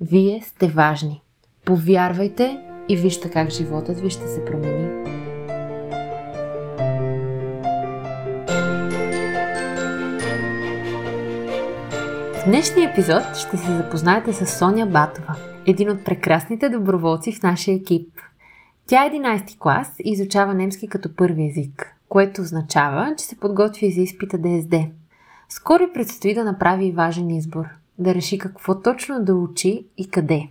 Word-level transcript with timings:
Вие 0.00 0.42
сте 0.42 0.68
важни. 0.68 1.22
Повярвайте 1.64 2.60
и 2.88 2.96
вижте 2.96 3.30
как 3.30 3.50
животът 3.50 4.00
ви 4.00 4.10
ще 4.10 4.26
се 4.26 4.44
промени. 4.44 4.88
В 12.34 12.46
днешния 12.46 12.90
епизод 12.90 13.36
ще 13.36 13.56
се 13.56 13.76
запознаете 13.76 14.32
с 14.32 14.58
Соня 14.58 14.86
Батова, 14.86 15.36
един 15.66 15.90
от 15.90 16.04
прекрасните 16.04 16.68
доброволци 16.68 17.32
в 17.32 17.42
нашия 17.42 17.76
екип. 17.76 18.08
Тя 18.86 19.04
е 19.04 19.10
11 19.10 19.58
клас 19.58 19.94
и 20.04 20.10
изучава 20.10 20.54
немски 20.54 20.88
като 20.88 21.16
първи 21.16 21.46
език, 21.46 21.96
което 22.08 22.42
означава, 22.42 23.14
че 23.18 23.24
се 23.24 23.36
подготви 23.36 23.92
за 23.92 24.00
изпита 24.00 24.38
ДСД. 24.38 24.86
Скоро 25.48 25.92
предстои 25.94 26.34
да 26.34 26.44
направи 26.44 26.92
важен 26.92 27.30
избор– 27.30 27.64
да 27.98 28.14
реши 28.14 28.38
какво 28.38 28.80
точно 28.80 29.24
да 29.24 29.34
учи 29.34 29.86
и 29.96 30.10
къде. 30.10 30.48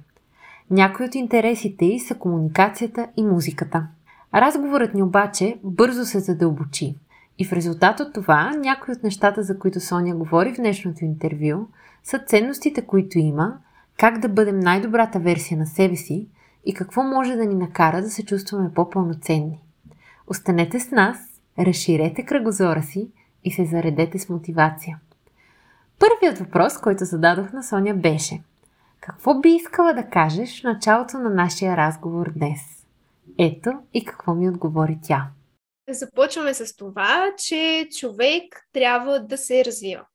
Някои 0.72 1.06
от 1.06 1.16
интересите 1.16 1.86
й 1.86 2.00
са 2.00 2.16
комуникацията 2.16 3.08
и 3.18 3.24
музиката. 3.24 3.88
Разговорът 4.36 4.94
ни 4.94 5.04
обаче 5.04 5.60
бързо 5.64 6.06
се 6.06 6.20
задълбочи. 6.20 6.96
И 7.40 7.46
в 7.46 7.54
резултат 7.54 8.00
от 8.00 8.14
това, 8.14 8.52
някои 8.58 8.94
от 8.94 9.04
нещата, 9.04 9.44
за 9.44 9.60
които 9.60 9.80
Соня 9.80 10.16
говори 10.16 10.54
в 10.54 10.58
днешното 10.58 11.06
интервю, 11.06 11.68
са 12.04 12.20
ценностите, 12.20 12.82
които 12.82 13.20
има, 13.20 13.58
как 13.98 14.20
да 14.20 14.30
бъдем 14.30 14.60
най-добрата 14.60 15.20
версия 15.20 15.58
на 15.58 15.66
себе 15.66 15.96
си 15.96 16.28
и 16.66 16.74
какво 16.74 17.04
може 17.04 17.36
да 17.36 17.46
ни 17.46 17.56
накара 17.56 18.02
да 18.02 18.10
се 18.10 18.26
чувстваме 18.26 18.74
по-пълноценни. 18.74 19.60
Останете 20.28 20.80
с 20.80 20.92
нас, 20.92 21.18
разширете 21.60 22.26
кръгозора 22.26 22.84
си 22.84 23.10
и 23.44 23.52
се 23.52 23.66
заредете 23.66 24.20
с 24.20 24.30
мотивация. 24.30 25.00
Първият 26.04 26.40
въпрос, 26.40 26.78
който 26.78 27.06
зададох 27.06 27.52
на 27.54 27.64
Соня 27.64 27.94
беше 27.94 28.40
Какво 29.02 29.40
би 29.40 29.50
искала 29.50 29.94
да 29.94 30.10
кажеш 30.10 30.62
в 30.62 30.64
началото 30.64 31.18
на 31.18 31.30
нашия 31.30 31.78
разговор 31.78 32.32
днес? 32.36 32.60
Ето 33.40 33.72
и 33.94 34.06
какво 34.06 34.34
ми 34.34 34.50
отговори 34.50 34.98
тя. 35.04 35.28
Започваме 35.90 36.54
с 36.54 36.76
това, 36.76 37.34
че 37.38 37.88
човек 38.00 38.44
трябва 38.74 39.20
да 39.20 39.38
се 39.38 39.66
развива. 39.66 40.06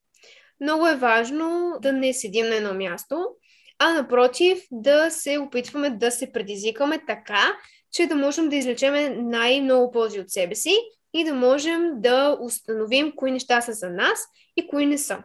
Много 0.61 0.87
е 0.87 0.97
важно 0.97 1.73
да 1.83 1.93
не 1.93 2.13
седим 2.13 2.47
на 2.49 2.55
едно 2.55 2.75
място, 2.75 3.27
а 3.79 3.95
напротив 3.95 4.59
да 4.71 5.11
се 5.11 5.39
опитваме 5.39 5.91
да 5.91 6.11
се 6.11 6.33
предизвикаме 6.33 6.99
така, 7.07 7.43
че 7.93 8.07
да 8.07 8.17
можем 8.17 8.49
да 8.49 8.57
излечем 8.57 8.95
най-много 9.31 9.93
ползи 9.93 10.21
от 10.21 10.31
себе 10.31 10.55
си 10.55 10.75
и 11.15 11.25
да 11.25 11.35
можем 11.35 11.91
да 11.97 12.39
установим 12.41 13.13
кои 13.17 13.31
неща 13.31 13.61
са 13.61 13.73
за 13.73 13.91
нас 13.91 14.19
и 14.57 14.69
кои 14.69 14.87
не 14.87 14.99
са. 14.99 15.23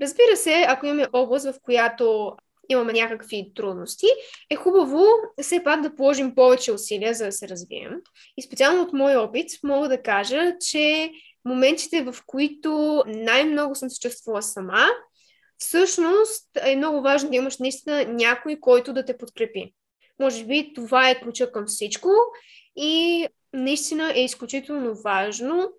Разбира 0.00 0.36
се, 0.36 0.64
ако 0.68 0.86
имаме 0.86 1.06
област, 1.12 1.46
в 1.46 1.54
която 1.62 2.36
имаме 2.68 2.92
някакви 2.92 3.52
трудности, 3.54 4.06
е 4.50 4.56
хубаво 4.56 5.04
все 5.42 5.64
пак 5.64 5.80
да 5.80 5.94
положим 5.94 6.34
повече 6.34 6.72
усилия, 6.72 7.14
за 7.14 7.24
да 7.24 7.32
се 7.32 7.48
развием. 7.48 7.92
И 8.36 8.42
специално 8.42 8.82
от 8.82 8.92
мой 8.92 9.16
опит 9.16 9.50
мога 9.64 9.88
да 9.88 10.02
кажа, 10.02 10.52
че 10.70 11.10
моментите, 11.44 12.02
в 12.02 12.14
които 12.26 13.02
най-много 13.06 13.74
съм 13.74 13.90
се 13.90 14.00
чувствала 14.00 14.42
сама, 14.42 14.86
всъщност 15.58 16.48
е 16.64 16.76
много 16.76 17.00
важно 17.00 17.30
да 17.30 17.36
имаш 17.36 17.58
наистина 17.58 18.04
някой, 18.04 18.60
който 18.60 18.92
да 18.92 19.04
те 19.04 19.18
подкрепи. 19.18 19.74
Може 20.20 20.44
би 20.44 20.72
това 20.74 21.10
е 21.10 21.20
ключа 21.20 21.52
към 21.52 21.66
всичко 21.66 22.08
и 22.76 23.26
наистина 23.52 24.12
е 24.16 24.24
изключително 24.24 24.94
важно 24.94 25.72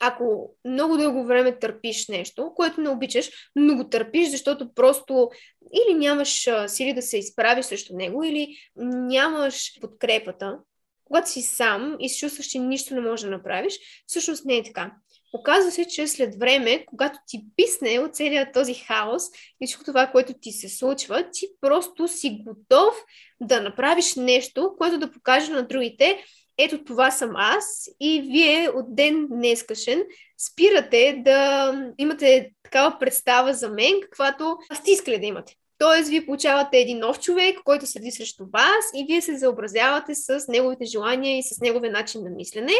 ако 0.00 0.54
много 0.64 0.96
дълго 0.96 1.24
време 1.24 1.58
търпиш 1.58 2.08
нещо, 2.08 2.52
което 2.56 2.80
не 2.80 2.88
обичаш, 2.88 3.30
но 3.56 3.76
го 3.76 3.88
търпиш, 3.88 4.28
защото 4.28 4.74
просто 4.74 5.30
или 5.74 5.94
нямаш 5.94 6.48
сили 6.66 6.92
да 6.92 7.02
се 7.02 7.18
изправиш 7.18 7.66
срещу 7.66 7.96
него, 7.96 8.24
или 8.24 8.56
нямаш 8.76 9.80
подкрепата, 9.80 10.58
когато 11.04 11.30
си 11.30 11.42
сам 11.42 11.96
и 12.00 12.08
се 12.08 12.18
чувстваш, 12.18 12.46
че 12.46 12.58
нищо 12.58 12.94
не 12.94 13.00
можеш 13.00 13.24
да 13.24 13.30
направиш, 13.30 13.78
всъщност 14.06 14.44
не 14.44 14.56
е 14.56 14.62
така. 14.62 14.92
Оказва 15.34 15.70
се, 15.70 15.84
че 15.84 16.06
след 16.06 16.38
време, 16.38 16.84
когато 16.86 17.18
ти 17.26 17.44
писне 17.56 17.98
от 17.98 18.14
целият 18.14 18.52
този 18.52 18.74
хаос 18.74 19.22
и 19.60 19.66
всичко 19.66 19.84
това, 19.84 20.06
което 20.06 20.32
ти 20.40 20.52
се 20.52 20.68
случва, 20.68 21.30
ти 21.32 21.46
просто 21.60 22.08
си 22.08 22.42
готов 22.46 22.94
да 23.40 23.60
направиш 23.60 24.14
нещо, 24.14 24.74
което 24.78 24.98
да 24.98 25.10
покаже 25.10 25.52
на 25.52 25.62
другите, 25.62 26.24
ето 26.58 26.84
това 26.84 27.10
съм 27.10 27.30
аз 27.36 27.88
и 28.00 28.20
вие 28.20 28.68
от 28.68 28.94
ден 28.94 29.26
днескашен 29.30 30.02
спирате 30.38 31.22
да 31.24 31.72
имате 31.98 32.50
такава 32.62 32.98
представа 32.98 33.54
за 33.54 33.68
мен, 33.68 34.00
каквато 34.02 34.58
сте 34.74 34.90
искали 34.90 35.18
да 35.18 35.26
имате. 35.26 35.54
Тоест, 35.78 36.08
вие 36.08 36.26
получавате 36.26 36.78
един 36.78 36.98
нов 36.98 37.20
човек, 37.20 37.58
който 37.64 37.86
седи 37.86 38.10
срещу 38.10 38.44
вас 38.52 38.84
и 38.94 39.04
вие 39.08 39.22
се 39.22 39.36
заобразявате 39.36 40.14
с 40.14 40.44
неговите 40.48 40.84
желания 40.84 41.38
и 41.38 41.42
с 41.42 41.60
неговия 41.60 41.92
начин 41.92 42.22
на 42.24 42.30
мислене, 42.30 42.72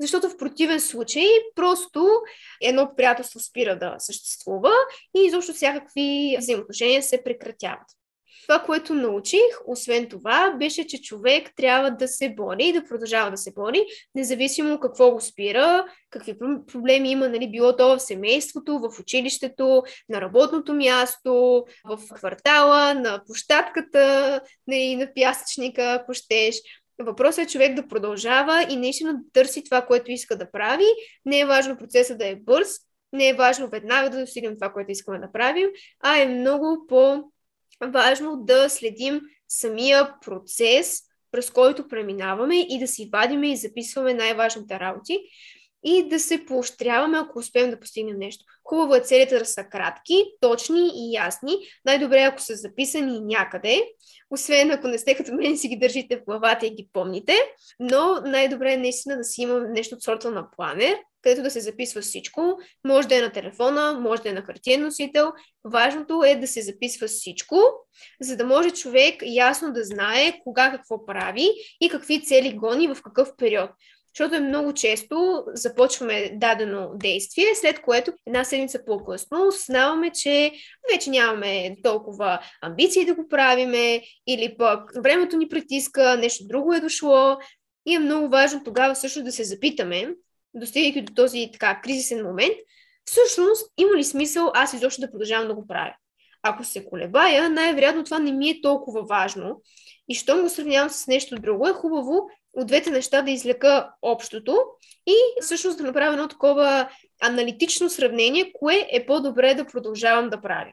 защото 0.00 0.28
в 0.28 0.36
противен 0.36 0.80
случай 0.80 1.26
просто 1.54 2.08
едно 2.62 2.90
приятелство 2.96 3.40
спира 3.40 3.78
да 3.78 3.94
съществува 3.98 4.72
и 5.16 5.26
изобщо 5.26 5.52
всякакви 5.52 6.36
взаимоотношения 6.38 7.02
се 7.02 7.24
прекратяват. 7.24 7.86
Това, 8.48 8.58
което 8.58 8.94
научих, 8.94 9.40
освен 9.66 10.08
това, 10.08 10.50
беше, 10.58 10.86
че 10.86 11.02
човек 11.02 11.50
трябва 11.56 11.90
да 11.90 12.08
се 12.08 12.28
бори 12.28 12.64
и 12.64 12.72
да 12.72 12.84
продължава 12.84 13.30
да 13.30 13.36
се 13.36 13.52
бори, 13.52 13.86
независимо 14.14 14.80
какво 14.80 15.10
го 15.10 15.20
спира, 15.20 15.86
какви 16.10 16.38
проблеми 16.72 17.10
има, 17.10 17.28
нали, 17.28 17.50
било 17.50 17.76
то 17.76 17.96
в 17.96 18.00
семейството, 18.00 18.78
в 18.78 19.00
училището, 19.00 19.82
на 20.08 20.20
работното 20.20 20.74
място, 20.74 21.64
в 21.84 21.98
квартала, 22.14 22.94
на 22.94 23.22
площадката, 23.26 24.40
нали, 24.66 24.96
на 24.96 25.08
пясъчника, 25.14 25.98
ако 26.00 26.14
щеш. 26.14 26.56
Въпросът 26.98 27.44
е 27.44 27.52
човек 27.52 27.74
да 27.74 27.88
продължава 27.88 28.66
и 28.70 28.76
наистина 28.76 29.14
да 29.14 29.20
търси 29.32 29.64
това, 29.64 29.82
което 29.82 30.10
иска 30.10 30.38
да 30.38 30.50
прави. 30.50 30.86
Не 31.24 31.40
е 31.40 31.46
важно 31.46 31.76
процесът 31.76 32.18
да 32.18 32.26
е 32.26 32.36
бърз, 32.36 32.68
не 33.12 33.28
е 33.28 33.34
важно 33.34 33.68
веднага 33.68 34.10
да 34.10 34.20
достигнем 34.20 34.54
това, 34.54 34.72
което 34.72 34.90
искаме 34.90 35.18
да 35.18 35.32
правим, 35.32 35.68
а 36.00 36.18
е 36.18 36.26
много 36.26 36.86
по 36.88 37.24
важно 37.86 38.36
да 38.36 38.68
следим 38.68 39.20
самия 39.48 40.14
процес, 40.24 41.00
през 41.32 41.50
който 41.50 41.88
преминаваме 41.88 42.60
и 42.60 42.78
да 42.78 42.86
си 42.86 43.08
вадиме 43.12 43.52
и 43.52 43.56
записваме 43.56 44.14
най-важните 44.14 44.80
работи 44.80 45.18
и 45.84 46.08
да 46.08 46.20
се 46.20 46.44
поощряваме, 46.46 47.18
ако 47.18 47.38
успеем 47.38 47.70
да 47.70 47.80
постигнем 47.80 48.18
нещо. 48.18 48.44
Хубаво 48.64 48.94
е 48.94 49.00
целите 49.00 49.38
да 49.38 49.44
са 49.44 49.64
кратки, 49.64 50.24
точни 50.40 50.90
и 50.94 51.12
ясни. 51.12 51.56
Най-добре 51.84 52.22
ако 52.22 52.40
са 52.40 52.54
записани 52.54 53.20
някъде, 53.20 53.88
освен 54.30 54.70
ако 54.70 54.88
не 54.88 54.98
сте 54.98 55.14
като 55.14 55.34
мен 55.34 55.58
си 55.58 55.68
ги 55.68 55.78
държите 55.78 56.16
в 56.16 56.24
главата 56.24 56.66
и 56.66 56.74
ги 56.74 56.88
помните, 56.92 57.32
но 57.80 58.20
най-добре 58.24 58.72
е 58.72 58.76
наистина 58.76 59.16
да 59.16 59.24
си 59.24 59.42
има 59.42 59.60
нещо 59.60 59.94
от 59.94 60.02
сорта 60.02 60.30
на 60.30 60.50
планер, 60.50 60.96
където 61.24 61.42
да 61.42 61.50
се 61.50 61.60
записва 61.60 62.00
всичко. 62.00 62.58
Може 62.84 63.08
да 63.08 63.18
е 63.18 63.20
на 63.20 63.32
телефона, 63.32 63.98
може 64.00 64.22
да 64.22 64.28
е 64.28 64.32
на 64.32 64.42
хартиен 64.42 64.82
носител. 64.82 65.32
Важното 65.64 66.22
е 66.24 66.34
да 66.34 66.46
се 66.46 66.62
записва 66.62 67.06
всичко, 67.06 67.56
за 68.20 68.36
да 68.36 68.46
може 68.46 68.70
човек 68.70 69.14
ясно 69.26 69.72
да 69.72 69.84
знае 69.84 70.40
кога 70.44 70.70
какво 70.70 71.06
прави 71.06 71.50
и 71.80 71.88
какви 71.88 72.24
цели 72.24 72.52
гони 72.52 72.88
в 72.88 73.02
какъв 73.02 73.28
период. 73.36 73.70
Защото 74.14 74.34
е 74.34 74.40
много 74.40 74.74
често 74.74 75.44
започваме 75.54 76.30
дадено 76.34 76.90
действие, 76.94 77.54
след 77.54 77.82
което 77.82 78.12
една 78.26 78.44
седмица 78.44 78.84
по-късно 78.84 79.46
осъзнаваме, 79.48 80.10
че 80.10 80.52
вече 80.92 81.10
нямаме 81.10 81.76
толкова 81.82 82.40
амбиции 82.62 83.04
да 83.04 83.14
го 83.14 83.28
правиме 83.28 84.02
или 84.26 84.56
пък 84.58 84.90
времето 85.02 85.36
ни 85.36 85.48
притиска, 85.48 86.16
нещо 86.16 86.44
друго 86.46 86.74
е 86.74 86.80
дошло. 86.80 87.36
И 87.86 87.94
е 87.94 87.98
много 87.98 88.28
важно 88.28 88.64
тогава 88.64 88.96
също 88.96 89.22
да 89.22 89.32
се 89.32 89.44
запитаме, 89.44 90.08
достигайки 90.54 91.02
до 91.02 91.14
този 91.14 91.50
така 91.52 91.80
кризисен 91.80 92.26
момент, 92.26 92.54
всъщност 93.04 93.72
има 93.76 93.96
ли 93.96 94.04
смисъл 94.04 94.50
аз 94.54 94.72
изобщо 94.72 95.00
да 95.00 95.10
продължавам 95.10 95.48
да 95.48 95.54
го 95.54 95.66
правя? 95.66 95.94
Ако 96.42 96.64
се 96.64 96.84
колебая, 96.84 97.50
най-вероятно 97.50 98.04
това 98.04 98.18
не 98.18 98.32
ми 98.32 98.50
е 98.50 98.60
толкова 98.60 99.02
важно. 99.02 99.62
И 100.08 100.14
щом 100.14 100.42
го 100.42 100.48
сравнявам 100.48 100.90
с 100.90 101.06
нещо 101.06 101.36
друго, 101.36 101.68
е 101.68 101.72
хубаво 101.72 102.28
от 102.52 102.66
двете 102.66 102.90
неща 102.90 103.22
да 103.22 103.30
излека 103.30 103.90
общото 104.02 104.58
и 105.06 105.14
всъщност 105.40 105.78
да 105.78 105.84
направя 105.84 106.12
едно 106.12 106.28
такова 106.28 106.88
аналитично 107.22 107.90
сравнение, 107.90 108.52
кое 108.54 108.88
е 108.92 109.06
по-добре 109.06 109.54
да 109.54 109.66
продължавам 109.66 110.30
да 110.30 110.40
правя. 110.40 110.72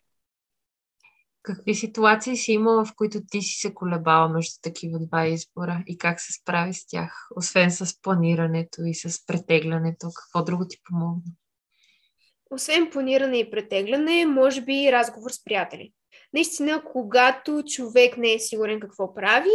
Какви 1.43 1.75
ситуации 1.75 2.37
си 2.37 2.51
имала, 2.51 2.85
в 2.85 2.93
които 2.95 3.19
ти 3.31 3.41
си 3.41 3.59
се 3.59 3.73
колебала 3.73 4.29
между 4.29 4.53
такива 4.61 4.99
два 4.99 5.27
избора 5.27 5.83
и 5.87 5.97
как 5.97 6.21
се 6.21 6.33
справи 6.33 6.73
с 6.73 6.87
тях, 6.87 7.27
освен 7.35 7.71
с 7.71 8.01
планирането 8.01 8.81
и 8.85 8.93
с 8.93 9.25
претеглянето? 9.25 10.07
Какво 10.15 10.43
друго 10.43 10.65
ти 10.69 10.77
помогна? 10.83 11.31
Освен 12.51 12.89
планиране 12.91 13.37
и 13.37 13.51
претегляне, 13.51 14.25
може 14.25 14.61
би 14.61 14.91
разговор 14.91 15.31
с 15.31 15.43
приятели. 15.43 15.93
Наистина, 16.33 16.83
когато 16.91 17.63
човек 17.63 18.17
не 18.17 18.33
е 18.33 18.39
сигурен 18.39 18.79
какво 18.79 19.13
прави, 19.13 19.49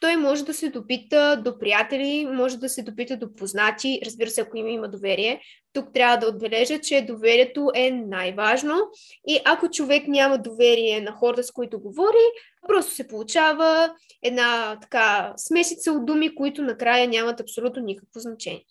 той 0.00 0.16
може 0.16 0.44
да 0.44 0.54
се 0.54 0.68
допита 0.68 1.42
до 1.44 1.58
приятели, 1.58 2.26
може 2.32 2.56
да 2.56 2.68
се 2.68 2.82
допита 2.82 3.16
до 3.16 3.34
познати, 3.34 4.00
разбира 4.04 4.30
се, 4.30 4.40
ако 4.40 4.56
има, 4.56 4.70
има 4.70 4.88
доверие. 4.88 5.40
Тук 5.72 5.92
трябва 5.94 6.16
да 6.16 6.26
отбележа, 6.26 6.80
че 6.80 7.06
доверието 7.08 7.70
е 7.74 7.90
най-важно 7.90 8.74
и 9.28 9.40
ако 9.44 9.70
човек 9.70 10.08
няма 10.08 10.38
доверие 10.38 11.00
на 11.00 11.12
хората, 11.12 11.42
с 11.42 11.52
които 11.52 11.80
говори, 11.80 12.24
просто 12.68 12.94
се 12.94 13.08
получава 13.08 13.94
една 14.22 14.78
така 14.80 15.32
смесица 15.36 15.92
от 15.92 16.06
думи, 16.06 16.34
които 16.34 16.62
накрая 16.62 17.08
нямат 17.08 17.40
абсолютно 17.40 17.82
никакво 17.82 18.20
значение. 18.20 18.64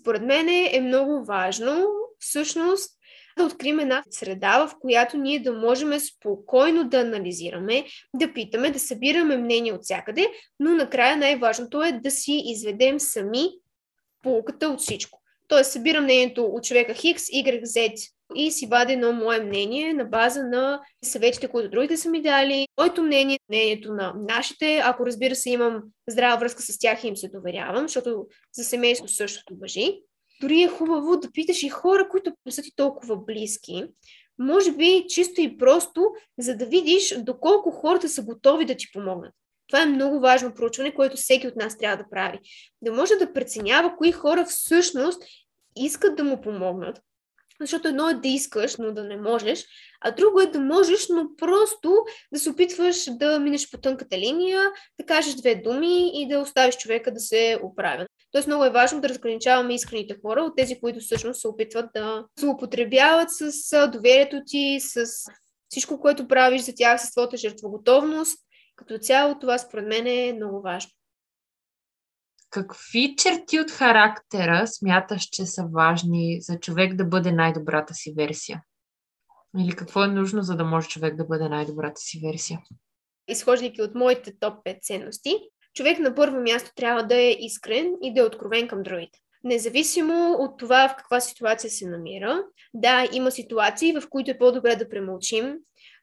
Според 0.00 0.22
мен 0.22 0.48
е 0.48 0.80
много 0.80 1.24
важно 1.24 1.86
всъщност 2.18 2.97
да 3.38 3.44
открием 3.44 3.80
една 3.80 4.02
среда, 4.10 4.66
в 4.66 4.74
която 4.80 5.16
ние 5.16 5.38
да 5.38 5.52
можем 5.52 6.00
спокойно 6.00 6.88
да 6.88 7.00
анализираме, 7.00 7.84
да 8.14 8.32
питаме, 8.32 8.70
да 8.70 8.78
събираме 8.78 9.36
мнение 9.36 9.72
от 9.72 9.82
всякъде, 9.82 10.28
но 10.60 10.74
накрая 10.74 11.16
най-важното 11.16 11.82
е 11.82 11.92
да 11.92 12.10
си 12.10 12.42
изведем 12.46 13.00
сами 13.00 13.48
полуката 14.22 14.68
от 14.68 14.80
всичко. 14.80 15.20
Тоест, 15.48 15.72
събирам 15.72 16.04
мнението 16.04 16.44
от 16.44 16.64
човека 16.64 16.94
Хикс, 16.94 17.24
Y, 17.24 17.62
Z 17.62 18.10
и 18.34 18.50
си 18.50 18.66
вадя 18.66 18.92
едно 18.92 19.12
мое 19.12 19.40
мнение 19.40 19.94
на 19.94 20.04
база 20.04 20.44
на 20.44 20.80
съветите, 21.04 21.48
които 21.48 21.70
другите 21.70 21.96
са 21.96 22.10
ми 22.10 22.22
дали, 22.22 22.68
моето 22.80 23.02
мнение, 23.02 23.38
мнението 23.48 23.92
на 23.92 24.14
нашите, 24.28 24.80
ако 24.84 25.06
разбира 25.06 25.34
се 25.34 25.50
имам 25.50 25.82
здрава 26.08 26.36
връзка 26.36 26.62
с 26.62 26.78
тях 26.78 27.04
и 27.04 27.06
им 27.06 27.16
се 27.16 27.28
доверявам, 27.28 27.88
защото 27.88 28.26
за 28.52 28.64
семейство 28.64 29.08
същото 29.08 29.56
въжи 29.60 30.00
дори 30.40 30.62
е 30.62 30.68
хубаво 30.68 31.16
да 31.16 31.30
питаш 31.30 31.62
и 31.62 31.68
хора, 31.68 32.08
които 32.08 32.32
не 32.46 32.52
са 32.52 32.62
ти 32.62 32.72
толкова 32.76 33.16
близки. 33.16 33.84
Може 34.38 34.72
би 34.72 35.04
чисто 35.08 35.40
и 35.40 35.58
просто, 35.58 36.06
за 36.38 36.56
да 36.56 36.66
видиш 36.66 37.14
доколко 37.18 37.70
хората 37.70 38.08
са 38.08 38.22
готови 38.22 38.64
да 38.64 38.74
ти 38.74 38.86
помогнат. 38.92 39.34
Това 39.68 39.82
е 39.82 39.86
много 39.86 40.20
важно 40.20 40.54
проучване, 40.54 40.94
което 40.94 41.16
всеки 41.16 41.48
от 41.48 41.56
нас 41.56 41.78
трябва 41.78 41.96
да 41.96 42.10
прави. 42.10 42.38
Да 42.82 42.92
може 42.92 43.14
да 43.14 43.32
преценява 43.32 43.96
кои 43.96 44.12
хора 44.12 44.44
всъщност 44.44 45.22
искат 45.76 46.16
да 46.16 46.24
му 46.24 46.40
помогнат. 46.40 47.00
Защото 47.60 47.88
едно 47.88 48.08
е 48.08 48.14
да 48.14 48.28
искаш, 48.28 48.76
но 48.76 48.92
да 48.92 49.04
не 49.04 49.16
можеш, 49.16 49.64
а 50.00 50.10
друго 50.10 50.40
е 50.40 50.46
да 50.46 50.60
можеш, 50.60 51.08
но 51.08 51.36
просто 51.36 52.04
да 52.32 52.38
се 52.38 52.50
опитваш 52.50 53.04
да 53.10 53.40
минеш 53.40 53.70
по 53.70 53.78
тънката 53.78 54.18
линия, 54.18 54.70
да 55.00 55.06
кажеш 55.06 55.34
две 55.34 55.54
думи 55.54 56.22
и 56.22 56.28
да 56.28 56.38
оставиш 56.38 56.76
човека 56.76 57.12
да 57.12 57.20
се 57.20 57.58
оправя. 57.62 58.06
Тоест 58.38 58.48
много 58.48 58.64
е 58.64 58.70
важно 58.70 59.00
да 59.00 59.08
разграничаваме 59.08 59.74
искрените 59.74 60.16
хора 60.22 60.40
от 60.40 60.56
тези, 60.56 60.80
които 60.80 61.00
всъщност 61.00 61.40
се 61.40 61.48
опитват 61.48 61.90
да 61.94 62.26
злоупотребяват 62.38 63.28
с 63.30 63.90
доверието 63.92 64.42
ти, 64.46 64.78
с 64.80 65.06
всичко, 65.68 66.00
което 66.00 66.28
правиш 66.28 66.62
за 66.62 66.72
тях, 66.76 67.00
с 67.06 67.10
твоята 67.10 67.36
жертвоготовност. 67.36 68.38
Като 68.76 68.98
цяло 68.98 69.38
това 69.38 69.58
според 69.58 69.88
мен 69.88 70.06
е 70.06 70.32
много 70.32 70.62
важно. 70.62 70.90
Какви 72.50 73.16
черти 73.16 73.60
от 73.60 73.70
характера 73.70 74.66
смяташ, 74.66 75.22
че 75.22 75.46
са 75.46 75.64
важни 75.72 76.38
за 76.40 76.58
човек 76.60 76.94
да 76.94 77.04
бъде 77.04 77.32
най-добрата 77.32 77.94
си 77.94 78.14
версия? 78.16 78.62
Или 79.58 79.76
какво 79.76 80.04
е 80.04 80.08
нужно, 80.08 80.42
за 80.42 80.56
да 80.56 80.64
може 80.64 80.88
човек 80.88 81.16
да 81.16 81.24
бъде 81.24 81.48
най-добрата 81.48 82.00
си 82.00 82.20
версия? 82.26 82.60
Изхождайки 83.28 83.82
от 83.82 83.94
моите 83.94 84.38
топ 84.38 84.64
5 84.64 84.82
ценности, 84.82 85.34
човек 85.74 85.98
на 85.98 86.14
първо 86.14 86.40
място 86.40 86.70
трябва 86.76 87.02
да 87.02 87.14
е 87.14 87.30
искрен 87.30 87.92
и 88.02 88.14
да 88.14 88.20
е 88.20 88.24
откровен 88.24 88.68
към 88.68 88.82
другите. 88.82 89.18
Независимо 89.44 90.36
от 90.38 90.58
това 90.58 90.88
в 90.88 90.96
каква 90.96 91.20
ситуация 91.20 91.70
се 91.70 91.86
намира, 91.86 92.42
да, 92.74 93.08
има 93.12 93.30
ситуации, 93.30 93.92
в 93.92 94.02
които 94.10 94.30
е 94.30 94.38
по-добре 94.38 94.76
да 94.76 94.88
премълчим, 94.88 95.54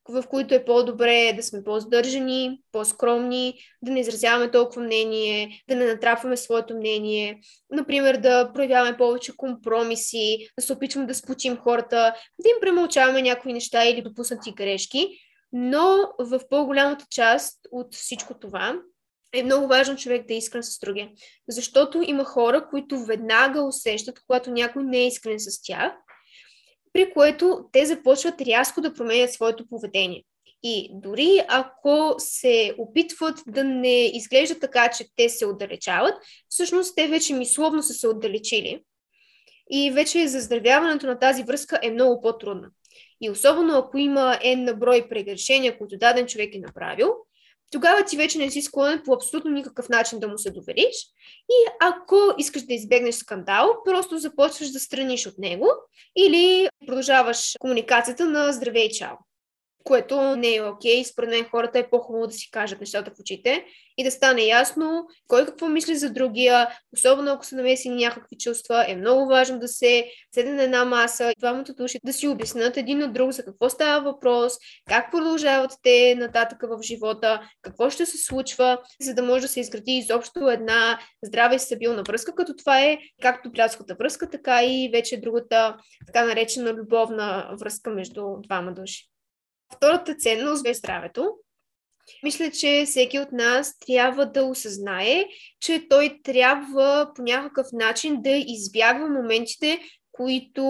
в 0.10 0.24
които 0.30 0.56
е 0.56 0.66
по-добре 0.66 1.34
да 1.36 1.44
сме 1.44 1.64
по-здържани, 1.64 2.62
по-скромни, 2.72 3.60
да 3.82 3.92
не 3.92 4.00
изразяваме 4.00 4.52
толкова 4.52 4.82
мнение, 4.82 5.64
да 5.70 5.76
не 5.76 5.86
натрапваме 5.86 6.38
своето 6.38 6.76
мнение, 6.76 7.40
например 7.72 8.18
да 8.18 8.52
проявяваме 8.54 8.98
повече 8.98 9.38
компромиси, 9.38 10.48
да 10.60 10.66
се 10.66 10.74
опитваме 10.74 11.08
да 11.08 11.16
спочим 11.16 11.58
хората, 11.58 12.14
да 12.40 12.50
им 12.50 12.56
премълчаваме 12.62 13.22
някои 13.22 13.54
неща 13.54 13.86
или 13.86 14.02
допуснати 14.02 14.52
грешки, 14.52 15.08
но 15.54 15.98
в 16.20 16.42
по-голямата 16.50 17.06
част 17.10 17.60
от 17.72 17.96
всичко 17.96 18.40
това 18.40 18.76
е 19.36 19.44
много 19.44 19.68
важно 19.68 19.96
човек 19.96 20.28
да 20.28 20.34
е 20.34 20.38
искрен 20.38 20.64
с 20.64 20.80
другия. 20.80 21.10
Защото 21.50 22.02
има 22.02 22.24
хора, 22.24 22.68
които 22.70 23.06
веднага 23.06 23.62
усещат, 23.62 24.20
когато 24.28 24.52
някой 24.52 24.84
не 24.84 24.98
е 24.98 25.08
искрен 25.08 25.40
с 25.40 25.62
тях, 25.64 25.94
при 26.94 27.14
което 27.14 27.66
те 27.72 27.86
започват 27.86 28.42
рязко 28.42 28.82
да 28.82 28.94
променят 28.94 29.34
своето 29.34 29.68
поведение. 29.68 30.24
И 30.64 30.90
дори 30.94 31.42
ако 31.48 32.16
се 32.18 32.76
опитват 32.78 33.40
да 33.48 33.64
не 33.64 34.06
изглежда 34.06 34.60
така, 34.60 34.90
че 34.90 35.06
те 35.16 35.30
се 35.30 35.46
отдалечават, 35.46 36.14
всъщност 36.50 36.96
те 36.96 37.08
вече 37.08 37.34
мисловно 37.34 37.84
са 37.84 37.94
се 37.94 38.08
отдалечили. 38.08 38.84
И 39.72 39.92
вече 39.92 40.28
заздравяването 40.28 41.08
на 41.08 41.20
тази 41.20 41.44
връзка 41.44 41.80
е 41.84 41.92
много 41.92 42.22
по-трудно. 42.22 42.68
И 43.22 43.30
особено 43.30 43.78
ако 43.78 43.98
има 43.98 44.40
N 44.44 44.64
на 44.64 44.74
брой 44.74 45.10
прегрешения, 45.10 45.78
които 45.78 45.98
даден 45.98 46.28
човек 46.28 46.56
е 46.56 46.60
направил, 46.60 47.14
тогава 47.76 48.06
ти 48.06 48.18
вече 48.18 48.38
не 48.38 48.52
си 48.52 48.62
склонен 48.62 49.02
по 49.06 49.14
абсолютно 49.14 49.52
никакъв 49.52 49.90
начин 49.90 50.20
да 50.20 50.28
му 50.28 50.38
се 50.38 50.52
довериш. 50.52 50.96
И 51.50 51.70
ако 51.82 52.16
искаш 52.38 52.62
да 52.62 52.74
избегнеш 52.74 53.16
скандал, 53.16 53.78
просто 53.86 54.18
започваш 54.18 54.72
да 54.72 54.80
страниш 54.80 55.28
от 55.28 55.38
него 55.38 55.68
или 56.16 56.70
продължаваш 56.88 57.54
комуникацията 57.60 58.26
на 58.26 58.54
здраве 58.54 58.80
и 58.80 58.92
чао 58.92 59.16
което 59.86 60.36
не 60.36 60.56
е 60.56 60.64
окей. 60.64 61.04
Според 61.04 61.30
мен 61.30 61.46
хората 61.52 61.80
е 61.80 61.90
по-хубаво 61.90 62.28
да 62.28 62.34
си 62.34 62.50
кажат 62.52 62.80
нещата 62.80 63.12
в 63.12 63.20
очите 63.20 63.66
и 63.98 64.04
да 64.04 64.12
стане 64.12 64.44
ясно 64.44 65.08
кой 65.28 65.46
какво 65.46 65.68
мисли 65.68 65.96
за 65.96 66.10
другия, 66.10 66.70
особено 66.94 67.32
ако 67.32 67.46
са 67.46 67.56
намесени 67.56 68.04
някакви 68.04 68.38
чувства. 68.38 68.86
Е 68.88 68.96
много 68.96 69.28
важно 69.28 69.60
да 69.60 69.68
се 69.68 70.12
седне 70.32 70.54
на 70.54 70.64
една 70.64 70.86
маса, 70.86 71.34
двамата 71.40 71.74
души 71.78 72.00
да 72.04 72.14
си 72.14 72.28
обяснат 72.28 72.78
един 72.78 73.04
от 73.04 73.14
друг 73.14 73.32
за 73.32 73.46
какво 73.46 73.70
става 73.70 74.12
въпрос, 74.12 74.54
как 74.90 75.12
продължават 75.12 75.72
те 75.84 76.16
нататък 76.18 76.62
в 76.62 76.84
живота, 76.84 77.42
какво 77.62 77.90
ще 77.90 78.06
се 78.06 78.18
случва, 78.18 78.78
за 79.02 79.14
да 79.14 79.24
може 79.24 79.42
да 79.42 79.48
се 79.48 79.60
изгради 79.60 79.92
изобщо 79.92 80.50
една 80.50 81.00
здрава 81.24 81.56
и 81.56 81.60
стабилна 81.60 82.04
връзка, 82.04 82.36
като 82.36 82.56
това 82.56 82.82
е 82.82 82.98
както 83.22 83.52
приятелската 83.52 83.96
връзка, 83.96 84.30
така 84.30 84.64
и 84.64 84.90
вече 84.94 85.22
другата 85.22 85.78
така 86.08 86.26
наречена 86.26 86.74
любовна 86.74 87.56
връзка 87.60 87.90
между 87.90 88.24
двама 88.44 88.74
души. 88.74 89.15
Втората 89.74 90.16
ценност 90.16 90.68
е 90.68 90.74
здравето. 90.74 91.32
Мисля, 92.24 92.52
че 92.52 92.84
всеки 92.86 93.20
от 93.20 93.32
нас 93.32 93.80
трябва 93.80 94.26
да 94.26 94.44
осъзнае, 94.44 95.26
че 95.60 95.88
той 95.90 96.20
трябва 96.24 97.12
по 97.16 97.22
някакъв 97.22 97.68
начин 97.74 98.22
да 98.22 98.30
избягва 98.48 99.10
моментите, 99.10 99.80
които 100.12 100.64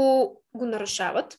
го 0.53 0.65
нарушават. 0.65 1.37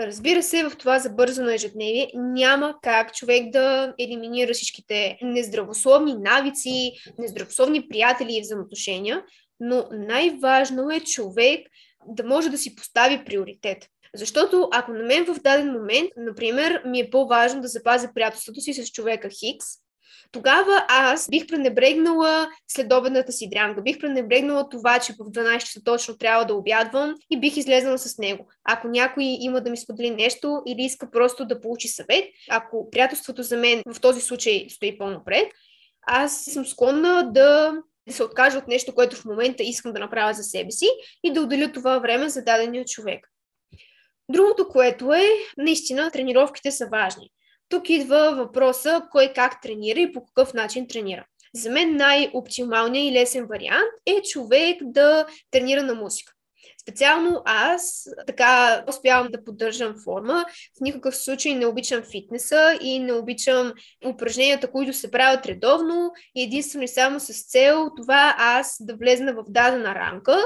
Разбира 0.00 0.42
се, 0.42 0.64
в 0.64 0.76
това 0.76 0.98
забързано 0.98 1.50
ежедневие 1.50 2.10
няма 2.14 2.74
как 2.82 3.14
човек 3.14 3.50
да 3.50 3.94
елиминира 3.98 4.52
всичките 4.52 5.18
нездравословни 5.22 6.14
навици, 6.14 6.92
нездравословни 7.18 7.88
приятели 7.88 8.36
и 8.36 8.40
взаимоотношения, 8.40 9.24
но 9.60 9.88
най-важно 9.92 10.90
е 10.90 11.00
човек 11.00 11.66
да 12.06 12.24
може 12.24 12.50
да 12.50 12.58
си 12.58 12.76
постави 12.76 13.24
приоритет. 13.24 13.88
Защото 14.14 14.68
ако 14.72 14.92
на 14.92 15.04
мен 15.04 15.24
в 15.24 15.40
даден 15.40 15.72
момент, 15.72 16.10
например, 16.16 16.82
ми 16.86 17.00
е 17.00 17.10
по-важно 17.10 17.60
да 17.60 17.68
запазя 17.68 18.10
приятелството 18.14 18.60
си 18.60 18.74
с 18.74 18.90
човека 18.90 19.28
Хикс, 19.28 19.66
тогава 20.32 20.84
аз 20.88 21.28
бих 21.30 21.46
пренебрегнала 21.46 22.48
следобедната 22.68 23.32
си 23.32 23.48
дрянка, 23.48 23.82
бих 23.82 24.00
пренебрегнала 24.00 24.68
това, 24.68 24.98
че 24.98 25.12
в 25.12 25.16
12 25.16 25.58
часа 25.58 25.80
точно 25.84 26.18
трябва 26.18 26.44
да 26.44 26.54
обядвам 26.54 27.14
и 27.30 27.40
бих 27.40 27.56
излезнала 27.56 27.98
с 27.98 28.18
него. 28.18 28.48
Ако 28.64 28.88
някой 28.88 29.24
има 29.24 29.60
да 29.60 29.70
ми 29.70 29.76
сподели 29.76 30.10
нещо 30.10 30.62
или 30.66 30.82
иска 30.82 31.10
просто 31.10 31.44
да 31.44 31.60
получи 31.60 31.88
съвет, 31.88 32.24
ако 32.50 32.90
приятелството 32.90 33.42
за 33.42 33.56
мен 33.56 33.82
в 33.94 34.00
този 34.00 34.20
случай 34.20 34.66
стои 34.70 34.98
по-напред, 34.98 35.48
аз 36.06 36.44
съм 36.44 36.66
склонна 36.66 37.32
да 37.32 37.74
да 38.06 38.12
се 38.12 38.24
откажа 38.24 38.58
от 38.58 38.68
нещо, 38.68 38.94
което 38.94 39.16
в 39.16 39.24
момента 39.24 39.62
искам 39.62 39.92
да 39.92 40.00
направя 40.00 40.34
за 40.34 40.42
себе 40.42 40.70
си 40.70 40.86
и 41.24 41.32
да 41.32 41.40
отделя 41.40 41.72
това 41.72 41.98
време 41.98 42.28
за 42.28 42.44
дадения 42.44 42.84
човек. 42.84 43.28
Другото, 44.32 44.68
което 44.68 45.12
е, 45.12 45.24
наистина, 45.58 46.10
тренировките 46.10 46.70
са 46.70 46.86
важни. 46.86 47.30
Тук 47.68 47.90
идва 47.90 48.34
въпроса 48.36 49.02
кой 49.10 49.32
как 49.34 49.62
тренира 49.62 50.00
и 50.00 50.12
по 50.12 50.24
какъв 50.24 50.54
начин 50.54 50.88
тренира. 50.88 51.24
За 51.54 51.70
мен 51.70 51.96
най-оптималният 51.96 53.12
и 53.12 53.20
лесен 53.20 53.46
вариант 53.46 53.92
е 54.06 54.22
човек 54.22 54.78
да 54.82 55.26
тренира 55.50 55.82
на 55.82 55.94
музика. 55.94 56.32
Специално 56.82 57.42
аз 57.44 58.08
така 58.26 58.84
успявам 58.88 59.28
да 59.32 59.44
поддържам 59.44 59.94
форма. 60.04 60.44
В 60.78 60.80
никакъв 60.80 61.16
случай 61.16 61.54
не 61.54 61.66
обичам 61.66 62.02
фитнеса 62.02 62.78
и 62.80 62.98
не 62.98 63.12
обичам 63.12 63.72
упражненията, 64.06 64.70
които 64.70 64.92
се 64.92 65.10
правят 65.10 65.46
редовно 65.46 66.12
единствено 66.36 66.84
и 66.84 66.88
само 66.88 67.20
с 67.20 67.46
цел 67.50 67.90
това 67.96 68.34
аз 68.38 68.76
да 68.80 68.96
влезна 68.96 69.32
в 69.32 69.44
дадена 69.48 69.94
рамка, 69.94 70.38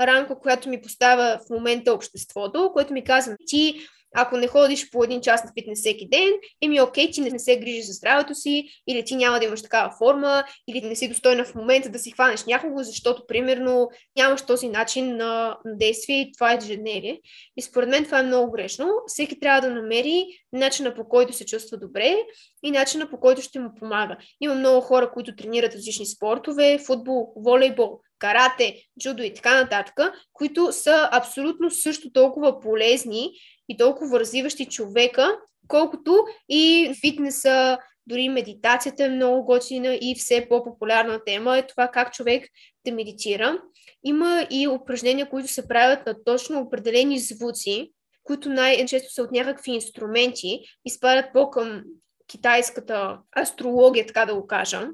рамка, 0.00 0.38
която 0.38 0.68
ми 0.68 0.82
поставя 0.82 1.38
в 1.46 1.50
момента 1.50 1.92
обществото, 1.92 2.70
което 2.72 2.92
ми 2.92 3.04
казва 3.04 3.36
ти 3.46 3.86
ако 4.14 4.36
не 4.36 4.46
ходиш 4.46 4.90
по 4.90 5.04
един 5.04 5.20
час 5.20 5.44
на 5.44 5.50
фитнес 5.58 5.78
всеки 5.80 6.08
ден, 6.08 6.30
еми 6.62 6.80
окей, 6.80 7.10
ти 7.10 7.20
не 7.20 7.38
се 7.38 7.60
грижиш 7.60 7.86
за 7.86 7.92
здравето 7.92 8.34
си, 8.34 8.64
или 8.88 9.04
ти 9.04 9.16
няма 9.16 9.38
да 9.38 9.44
имаш 9.44 9.62
такава 9.62 9.94
форма, 9.98 10.44
или 10.68 10.80
не 10.80 10.96
си 10.96 11.08
достойна 11.08 11.44
в 11.44 11.54
момента 11.54 11.88
да 11.88 11.98
си 11.98 12.10
хванеш 12.10 12.44
някого, 12.44 12.82
защото, 12.82 13.26
примерно, 13.26 13.88
нямаш 14.16 14.42
този 14.42 14.68
начин 14.68 15.16
на, 15.16 15.56
на 15.64 15.76
действие 15.76 16.20
и 16.20 16.32
това 16.32 16.52
е 16.52 16.56
ежедневие. 16.56 17.20
И 17.56 17.62
според 17.62 17.88
мен 17.88 18.04
това 18.04 18.18
е 18.18 18.22
много 18.22 18.52
грешно. 18.52 18.88
Всеки 19.06 19.40
трябва 19.40 19.60
да 19.60 19.74
намери 19.74 20.26
начина 20.52 20.94
по 20.94 21.08
който 21.08 21.32
се 21.32 21.46
чувства 21.46 21.78
добре 21.78 22.16
и 22.62 22.70
начина 22.70 23.10
по 23.10 23.20
който 23.20 23.42
ще 23.42 23.60
му 23.60 23.70
помага. 23.80 24.16
Има 24.40 24.54
много 24.54 24.80
хора, 24.80 25.10
които 25.12 25.36
тренират 25.36 25.74
различни 25.74 26.06
спортове, 26.06 26.78
футбол, 26.78 27.32
волейбол, 27.36 28.00
карате, 28.22 28.84
джудо 29.00 29.22
и 29.22 29.34
така 29.34 29.62
нататък, 29.62 30.00
които 30.32 30.72
са 30.72 31.08
абсолютно 31.12 31.70
също 31.70 32.12
толкова 32.12 32.60
полезни 32.60 33.30
и 33.68 33.76
толкова 33.76 34.20
развиващи 34.20 34.66
човека, 34.66 35.36
колкото 35.68 36.24
и 36.48 36.92
фитнеса, 37.00 37.78
дори 38.06 38.28
медитацията 38.28 39.04
е 39.04 39.08
много 39.08 39.44
готина 39.44 39.98
и 40.00 40.14
все 40.18 40.46
по-популярна 40.48 41.20
тема 41.26 41.58
е 41.58 41.66
това 41.66 41.88
как 41.88 42.14
човек 42.14 42.48
да 42.86 42.92
медитира. 42.92 43.58
Има 44.04 44.46
и 44.50 44.68
упражнения, 44.68 45.28
които 45.28 45.48
се 45.48 45.68
правят 45.68 46.06
на 46.06 46.24
точно 46.24 46.60
определени 46.60 47.18
звуци, 47.18 47.92
които 48.24 48.48
най-често 48.48 49.12
са 49.12 49.22
от 49.22 49.32
някакви 49.32 49.70
инструменти 49.70 50.60
и 50.84 50.90
спадат 50.90 51.32
по-към 51.32 51.82
китайската 52.26 53.18
астрология, 53.38 54.06
така 54.06 54.26
да 54.26 54.34
го 54.34 54.46
кажа. 54.46 54.88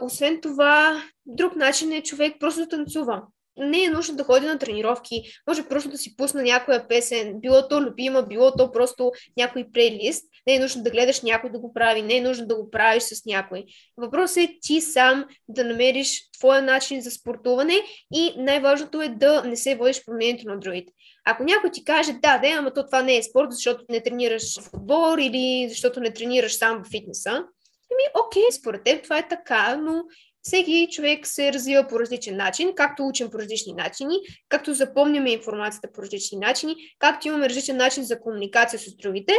Освен 0.00 0.40
това, 0.40 1.02
друг 1.26 1.56
начин 1.56 1.92
е 1.92 2.02
човек 2.02 2.36
просто 2.40 2.60
да 2.60 2.68
танцува 2.68 3.22
не 3.56 3.84
е 3.84 3.90
нужно 3.90 4.16
да 4.16 4.24
ходи 4.24 4.46
на 4.46 4.58
тренировки, 4.58 5.22
може 5.48 5.68
просто 5.68 5.90
да 5.90 5.98
си 5.98 6.16
пусна 6.16 6.42
някоя 6.42 6.88
песен, 6.88 7.40
било 7.40 7.68
то 7.68 7.82
любима, 7.82 8.22
било 8.22 8.52
то 8.52 8.72
просто 8.72 9.12
някой 9.36 9.66
плейлист, 9.72 10.24
не 10.46 10.54
е 10.54 10.58
нужно 10.58 10.82
да 10.82 10.90
гледаш 10.90 11.22
някой 11.22 11.50
да 11.50 11.58
го 11.58 11.72
прави, 11.72 12.02
не 12.02 12.16
е 12.16 12.20
нужно 12.20 12.46
да 12.46 12.56
го 12.56 12.70
правиш 12.70 13.02
с 13.02 13.24
някой. 13.26 13.64
Въпросът 13.96 14.36
е 14.36 14.56
ти 14.60 14.80
сам 14.80 15.24
да 15.48 15.64
намериш 15.64 16.30
твоя 16.38 16.62
начин 16.62 17.00
за 17.00 17.10
спортуване 17.10 17.74
и 18.14 18.34
най-важното 18.36 19.02
е 19.02 19.08
да 19.08 19.42
не 19.42 19.56
се 19.56 19.74
водиш 19.74 20.04
по 20.04 20.12
мнението 20.12 20.48
на 20.48 20.60
другите. 20.60 20.92
Ако 21.24 21.44
някой 21.44 21.70
ти 21.70 21.84
каже, 21.84 22.12
да, 22.12 22.38
да, 22.38 22.48
ама 22.48 22.72
то 22.72 22.86
това 22.86 23.02
не 23.02 23.16
е 23.16 23.22
спорт, 23.22 23.48
защото 23.50 23.84
не 23.88 24.02
тренираш 24.02 24.60
в 24.60 24.74
отбор 24.74 25.18
или 25.18 25.66
защото 25.68 26.00
не 26.00 26.12
тренираш 26.12 26.56
сам 26.56 26.82
в 26.84 26.90
фитнеса, 26.90 27.44
Ами, 27.92 28.24
окей, 28.26 28.42
според 28.52 28.84
теб 28.84 29.02
това 29.04 29.18
е 29.18 29.28
така, 29.28 29.76
но 29.76 30.04
всеки 30.42 30.88
човек 30.90 31.26
се 31.26 31.52
развива 31.52 31.86
по 31.88 32.00
различен 32.00 32.36
начин, 32.36 32.74
както 32.74 33.06
учим 33.06 33.30
по 33.30 33.38
различни 33.38 33.72
начини, 33.72 34.16
както 34.48 34.74
запомняме 34.74 35.32
информацията 35.32 35.92
по 35.92 36.02
различни 36.02 36.38
начини, 36.38 36.76
както 36.98 37.28
имаме 37.28 37.48
различен 37.48 37.76
начин 37.76 38.04
за 38.04 38.20
комуникация 38.20 38.78
с 38.78 38.96
другите. 38.96 39.32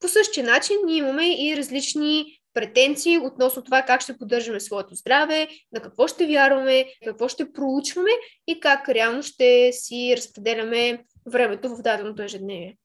По 0.00 0.08
същия 0.08 0.44
начин 0.44 0.76
ние 0.86 0.96
имаме 0.96 1.44
и 1.44 1.56
различни 1.56 2.40
претенции 2.54 3.18
относно 3.18 3.62
това 3.62 3.82
как 3.82 4.00
ще 4.00 4.18
поддържаме 4.18 4.60
своето 4.60 4.94
здраве, 4.94 5.48
на 5.72 5.80
какво 5.80 6.08
ще 6.08 6.26
вярваме, 6.26 6.86
какво 7.04 7.28
ще 7.28 7.52
проучваме 7.52 8.10
и 8.46 8.60
как 8.60 8.88
реално 8.88 9.22
ще 9.22 9.70
си 9.72 10.14
разпределяме 10.16 11.04
времето 11.26 11.76
в 11.76 11.82
даденото 11.82 12.22
ежедневие 12.22 12.76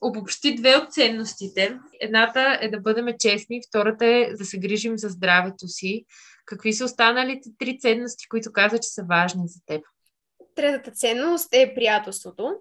обобщи 0.00 0.54
две 0.54 0.76
от 0.76 0.92
ценностите. 0.92 1.78
Едната 2.00 2.58
е 2.60 2.68
да 2.68 2.80
бъдем 2.80 3.06
честни, 3.20 3.60
втората 3.68 4.06
е 4.06 4.32
да 4.38 4.44
се 4.44 4.58
грижим 4.58 4.98
за 4.98 5.08
здравето 5.08 5.68
си. 5.68 6.04
Какви 6.46 6.72
са 6.72 6.84
останалите 6.84 7.48
три 7.58 7.78
ценности, 7.78 8.28
които 8.28 8.52
каза, 8.52 8.78
че 8.78 8.88
са 8.88 9.02
важни 9.08 9.42
за 9.46 9.60
теб? 9.66 9.82
Третата 10.54 10.90
ценност 10.90 11.48
е 11.52 11.74
приятелството, 11.74 12.54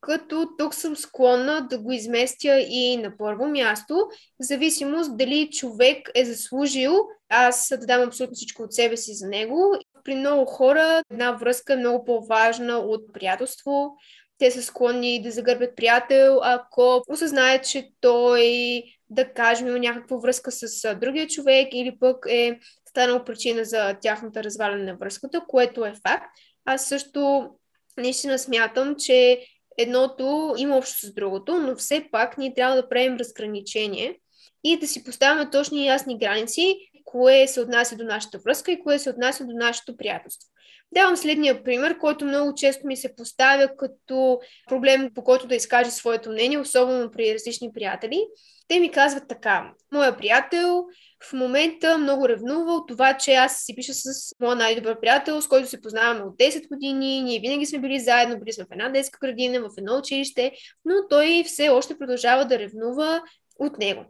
като 0.00 0.48
тук 0.58 0.74
съм 0.74 0.96
склонна 0.96 1.66
да 1.70 1.78
го 1.78 1.92
изместя 1.92 2.60
и 2.60 2.96
на 2.96 3.16
първо 3.16 3.48
място, 3.48 3.94
в 4.40 4.44
зависимост 4.44 5.16
дали 5.16 5.50
човек 5.50 6.10
е 6.14 6.24
заслужил 6.24 6.94
аз 7.28 7.68
да 7.68 7.86
дам 7.86 8.02
абсолютно 8.02 8.34
всичко 8.34 8.62
от 8.62 8.72
себе 8.72 8.96
си 8.96 9.14
за 9.14 9.28
него. 9.28 9.78
При 10.04 10.14
много 10.14 10.44
хора 10.44 11.02
една 11.10 11.32
връзка 11.32 11.72
е 11.72 11.76
много 11.76 12.04
по-важна 12.04 12.78
от 12.78 13.12
приятелство, 13.12 13.96
те 14.38 14.50
са 14.50 14.62
склонни 14.62 15.22
да 15.22 15.30
загърбят 15.30 15.76
приятел, 15.76 16.40
ако 16.42 17.02
осъзнаят, 17.08 17.68
че 17.68 17.88
той, 18.00 18.82
да 19.10 19.32
кажем, 19.32 19.66
има 19.66 19.78
някаква 19.78 20.16
връзка 20.16 20.50
с 20.52 20.94
другия 20.94 21.26
човек 21.26 21.68
или 21.72 21.98
пък 22.00 22.26
е 22.28 22.58
станал 22.88 23.24
причина 23.24 23.64
за 23.64 23.94
тяхната 24.02 24.44
разваляне 24.44 24.84
на 24.84 24.96
връзката, 24.96 25.44
което 25.48 25.84
е 25.84 25.94
факт. 26.06 26.26
Аз 26.64 26.88
също 26.88 27.50
наистина 27.96 28.38
смятам, 28.38 28.96
че 28.98 29.46
едното 29.78 30.54
има 30.58 30.76
общо 30.76 31.06
с 31.06 31.14
другото, 31.14 31.58
но 31.58 31.76
все 31.76 32.08
пак 32.12 32.38
ние 32.38 32.54
трябва 32.54 32.76
да 32.76 32.88
правим 32.88 33.16
разграничение 33.16 34.18
и 34.64 34.78
да 34.78 34.88
си 34.88 35.04
поставяме 35.04 35.50
точни 35.50 35.82
и 35.82 35.86
ясни 35.86 36.18
граници, 36.18 36.76
кое 37.04 37.46
се 37.46 37.60
отнася 37.60 37.96
до 37.96 38.04
нашата 38.04 38.38
връзка 38.38 38.72
и 38.72 38.82
кое 38.82 38.98
се 38.98 39.10
отнася 39.10 39.44
до 39.44 39.52
нашето 39.52 39.96
приятелство. 39.96 40.48
Давам 40.94 41.16
следния 41.16 41.64
пример, 41.64 41.98
който 41.98 42.24
много 42.24 42.54
често 42.54 42.86
ми 42.86 42.96
се 42.96 43.16
поставя 43.16 43.68
като 43.76 44.40
проблем, 44.68 45.10
по 45.14 45.24
който 45.24 45.46
да 45.46 45.54
изкаже 45.54 45.90
своето 45.90 46.30
мнение, 46.30 46.58
особено 46.58 47.10
при 47.10 47.34
различни 47.34 47.72
приятели. 47.72 48.26
Те 48.68 48.80
ми 48.80 48.90
казват 48.90 49.28
така. 49.28 49.72
Моя 49.92 50.16
приятел 50.16 50.84
в 51.30 51.32
момента 51.32 51.98
много 51.98 52.28
ревнува 52.28 52.72
от 52.72 52.88
това, 52.88 53.16
че 53.16 53.34
аз 53.34 53.56
си 53.58 53.74
пиша 53.74 53.94
с 53.94 54.34
моя 54.40 54.56
най-добър 54.56 55.00
приятел, 55.00 55.40
с 55.40 55.48
който 55.48 55.68
се 55.68 55.80
познаваме 55.80 56.24
от 56.24 56.36
10 56.36 56.68
години. 56.68 57.22
Ние 57.22 57.40
винаги 57.40 57.66
сме 57.66 57.78
били 57.78 58.00
заедно, 58.00 58.38
били 58.40 58.52
сме 58.52 58.64
в 58.64 58.72
една 58.72 58.88
детска 58.88 59.18
градина, 59.22 59.60
в 59.60 59.70
едно 59.78 59.98
училище, 59.98 60.52
но 60.84 60.94
той 61.10 61.44
все 61.46 61.68
още 61.68 61.98
продължава 61.98 62.44
да 62.44 62.58
ревнува 62.58 63.22
от 63.58 63.78
него. 63.78 64.04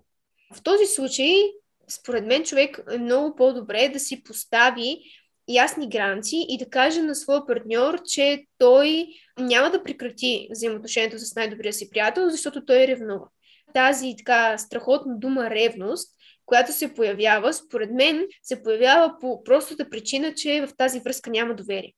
В 0.54 0.62
този 0.62 0.86
случай, 0.86 1.34
според 1.88 2.26
мен, 2.26 2.44
човек 2.44 2.80
е 2.92 2.98
много 2.98 3.36
по-добре 3.36 3.88
да 3.88 4.00
си 4.00 4.22
постави 4.22 4.98
ясни 5.48 5.88
граници 5.88 6.46
и 6.48 6.58
да 6.58 6.70
каже 6.70 7.02
на 7.02 7.14
своя 7.14 7.46
партньор, 7.46 8.00
че 8.06 8.44
той 8.58 9.06
няма 9.38 9.70
да 9.70 9.82
прекрати 9.82 10.48
взаимоотношението 10.50 11.18
с 11.18 11.34
най-добрия 11.34 11.72
си 11.72 11.90
приятел, 11.90 12.30
защото 12.30 12.64
той 12.64 12.86
ревнува. 12.86 13.26
Тази 13.74 14.14
така 14.18 14.58
страхотна 14.58 15.18
дума 15.18 15.50
ревност, 15.50 16.14
която 16.46 16.72
се 16.72 16.94
появява, 16.94 17.52
според 17.52 17.90
мен, 17.90 18.26
се 18.42 18.62
появява 18.62 19.14
по 19.20 19.44
простата 19.44 19.90
причина, 19.90 20.34
че 20.34 20.66
в 20.66 20.76
тази 20.76 21.00
връзка 21.00 21.30
няма 21.30 21.54
доверие. 21.54 21.92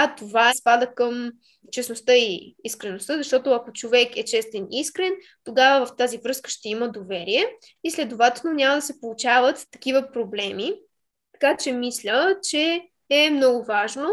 А 0.00 0.14
това 0.14 0.52
спада 0.54 0.94
към 0.94 1.32
честността 1.72 2.14
и 2.14 2.56
искреността, 2.64 3.16
защото 3.16 3.50
ако 3.50 3.72
човек 3.72 4.16
е 4.16 4.24
честен 4.24 4.66
и 4.70 4.80
искрен, 4.80 5.12
тогава 5.44 5.86
в 5.86 5.96
тази 5.96 6.18
връзка 6.18 6.50
ще 6.50 6.68
има 6.68 6.88
доверие 6.88 7.44
и 7.84 7.90
следователно 7.90 8.56
няма 8.56 8.74
да 8.74 8.82
се 8.82 9.00
получават 9.00 9.66
такива 9.70 10.12
проблеми, 10.12 10.72
така 11.32 11.56
че 11.56 11.72
мисля, 11.72 12.36
че 12.42 12.82
е 13.10 13.30
много 13.30 13.64
важно 13.64 14.08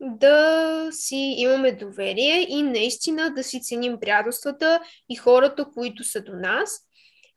да 0.00 0.88
си 0.92 1.34
имаме 1.38 1.72
доверие 1.72 2.46
и 2.48 2.62
наистина 2.62 3.34
да 3.34 3.44
си 3.44 3.62
ценим 3.62 4.00
приятелствата 4.00 4.80
и 5.08 5.16
хората, 5.16 5.66
които 5.74 6.04
са 6.04 6.20
до 6.20 6.32
нас. 6.32 6.70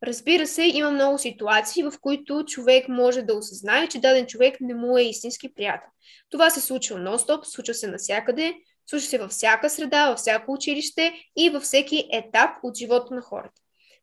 Разбира 0.03 0.47
се, 0.47 0.63
има 0.63 0.91
много 0.91 1.17
ситуации, 1.17 1.83
в 1.83 1.93
които 2.01 2.43
човек 2.47 2.87
може 2.89 3.21
да 3.21 3.35
осъзнае, 3.35 3.87
че 3.87 3.99
даден 3.99 4.25
човек 4.25 4.57
не 4.61 4.73
му 4.73 4.97
е 4.97 5.01
истински 5.01 5.53
приятел. 5.53 5.89
Това 6.29 6.49
се 6.49 6.61
случва 6.61 6.97
нон-стоп, 6.99 7.43
случва 7.43 7.73
се 7.73 7.87
навсякъде, 7.87 8.53
случва 8.89 9.07
се 9.07 9.17
във 9.17 9.31
всяка 9.31 9.69
среда, 9.69 10.09
във 10.09 10.17
всяко 10.17 10.51
училище 10.51 11.13
и 11.37 11.49
във 11.49 11.63
всеки 11.63 12.09
етап 12.11 12.49
от 12.63 12.77
живота 12.77 13.15
на 13.15 13.21
хората. 13.21 13.61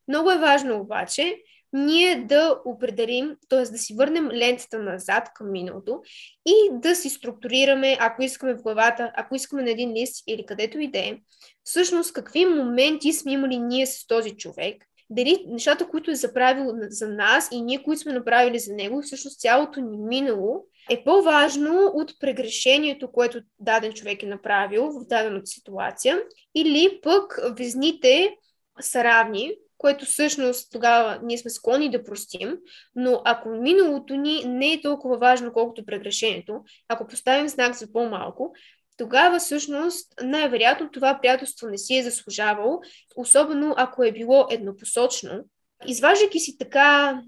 Много 0.09 0.31
е 0.31 0.39
важно 0.39 0.81
обаче 0.81 1.37
ние 1.73 2.25
да 2.25 2.61
определим, 2.65 3.37
т.е. 3.49 3.63
да 3.63 3.79
си 3.79 3.95
върнем 3.95 4.31
лентата 4.31 4.79
назад 4.79 5.29
към 5.35 5.53
миналото 5.53 6.03
и 6.47 6.55
да 6.73 6.95
си 6.97 7.11
структурираме, 7.11 7.97
ако 8.01 8.23
искаме 8.23 8.55
в 8.55 8.63
главата, 8.63 9.13
ако 9.17 9.35
искаме 9.35 9.63
на 9.63 9.71
един 9.71 9.93
лист 9.93 10.25
или 10.27 10.47
където 10.47 10.79
и 10.79 10.91
да 10.91 10.99
е, 10.99 11.19
всъщност 11.65 12.13
какви 12.13 12.45
моменти 12.45 13.13
сме 13.13 13.33
имали 13.33 13.59
ние 13.59 13.87
с 13.87 14.07
този 14.07 14.37
човек, 14.37 14.85
дали 15.11 15.45
нещата, 15.49 15.89
които 15.89 16.11
е 16.11 16.15
заправил 16.15 16.73
за 16.89 17.09
нас 17.09 17.49
и 17.53 17.63
ние, 17.63 17.83
които 17.83 18.01
сме 18.01 18.13
направили 18.13 18.59
за 18.59 18.75
него, 18.75 19.03
всъщност 19.03 19.41
цялото 19.41 19.81
ни 19.81 19.99
минало 19.99 20.65
е 20.91 21.05
по-важно 21.05 21.91
от 21.95 22.21
прегрешението, 22.21 23.13
което 23.13 23.41
даден 23.59 23.93
човек 23.93 24.23
е 24.23 24.27
направил 24.27 24.91
в 24.91 25.07
дадената 25.07 25.47
ситуация, 25.47 26.23
или 26.55 27.01
пък 27.03 27.39
везните 27.59 28.35
са 28.81 29.05
равни, 29.05 29.55
което 29.79 30.05
всъщност 30.05 30.73
тогава 30.73 31.21
ние 31.23 31.39
сме 31.39 31.51
склонни 31.51 31.91
да 31.91 32.05
простим, 32.05 32.57
но 32.95 33.23
ако 33.25 33.49
миналото 33.49 34.17
ни 34.17 34.45
не 34.47 34.73
е 34.73 34.81
толкова 34.81 35.19
важно, 35.19 35.53
колкото 35.53 35.87
прегрешението, 35.87 36.61
ако 36.89 37.07
поставим 37.07 37.49
знак 37.49 37.77
за 37.77 37.93
по-малко, 37.93 38.55
тогава 39.01 39.39
всъщност 39.39 40.15
най-вероятно 40.23 40.91
това 40.91 41.19
приятелство 41.23 41.69
не 41.69 41.79
си 41.79 41.97
е 41.97 42.03
заслужавало, 42.03 42.81
особено 43.17 43.75
ако 43.77 44.05
е 44.05 44.13
било 44.13 44.47
еднопосочно. 44.51 45.45
Изваждайки 45.87 46.41
си 46.41 46.59
така 46.59 47.21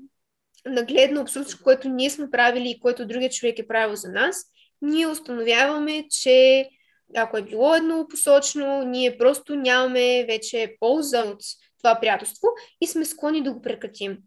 нагледно 0.67 1.21
абсолютно, 1.21 1.59
което 1.65 1.89
ние 1.89 2.11
сме 2.11 2.31
правили 2.31 2.71
и 2.71 2.81
което 2.81 3.07
другият 3.07 3.33
човек 3.33 3.59
е 3.59 3.67
правил 3.67 3.97
за 3.97 4.09
нас, 4.09 4.37
ние 4.83 5.07
установяваме, 5.07 6.05
че 6.11 6.69
ако 7.17 7.37
е 7.37 7.43
било 7.43 7.75
еднопосочно, 7.75 8.83
ние 8.83 9.19
просто 9.19 9.55
нямаме 9.55 10.25
вече 10.25 10.77
полза 10.81 11.23
от 11.23 11.41
това 11.79 12.01
приятелство 12.01 12.49
и 12.81 12.87
сме 12.87 13.05
склонни 13.05 13.43
да 13.43 13.53
го 13.53 13.63
прекратим. 13.63 14.19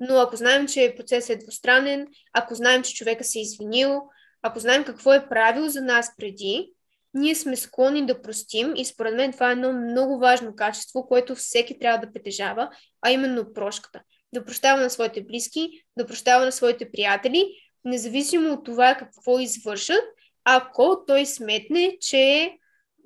Но 0.00 0.18
ако 0.18 0.36
знаем, 0.36 0.68
че 0.68 0.94
процесът 0.96 1.30
е 1.30 1.36
двустранен, 1.36 2.06
ако 2.32 2.54
знаем, 2.54 2.82
че 2.82 2.94
човека 2.94 3.24
се 3.24 3.38
е 3.38 3.42
извинил, 3.42 4.00
ако 4.42 4.58
знаем 4.58 4.84
какво 4.84 5.12
е 5.12 5.28
правил 5.28 5.68
за 5.68 5.80
нас 5.80 6.16
преди, 6.16 6.72
ние 7.14 7.34
сме 7.34 7.56
склонни 7.56 8.06
да 8.06 8.22
простим 8.22 8.72
и 8.76 8.84
според 8.84 9.14
мен 9.14 9.32
това 9.32 9.48
е 9.48 9.52
едно 9.52 9.72
много 9.72 10.18
важно 10.18 10.56
качество, 10.56 11.06
което 11.08 11.34
всеки 11.34 11.78
трябва 11.78 12.06
да 12.06 12.12
притежава, 12.12 12.70
а 13.02 13.10
именно 13.10 13.52
прошката. 13.52 14.00
Да 14.34 14.44
прощава 14.44 14.80
на 14.80 14.90
своите 14.90 15.24
близки, 15.24 15.70
да 15.98 16.06
прощава 16.06 16.44
на 16.44 16.52
своите 16.52 16.90
приятели, 16.90 17.46
независимо 17.84 18.52
от 18.52 18.64
това 18.64 18.94
какво 18.94 19.38
извършат, 19.38 20.04
ако 20.44 21.04
той 21.06 21.26
сметне, 21.26 21.96
че 22.00 22.52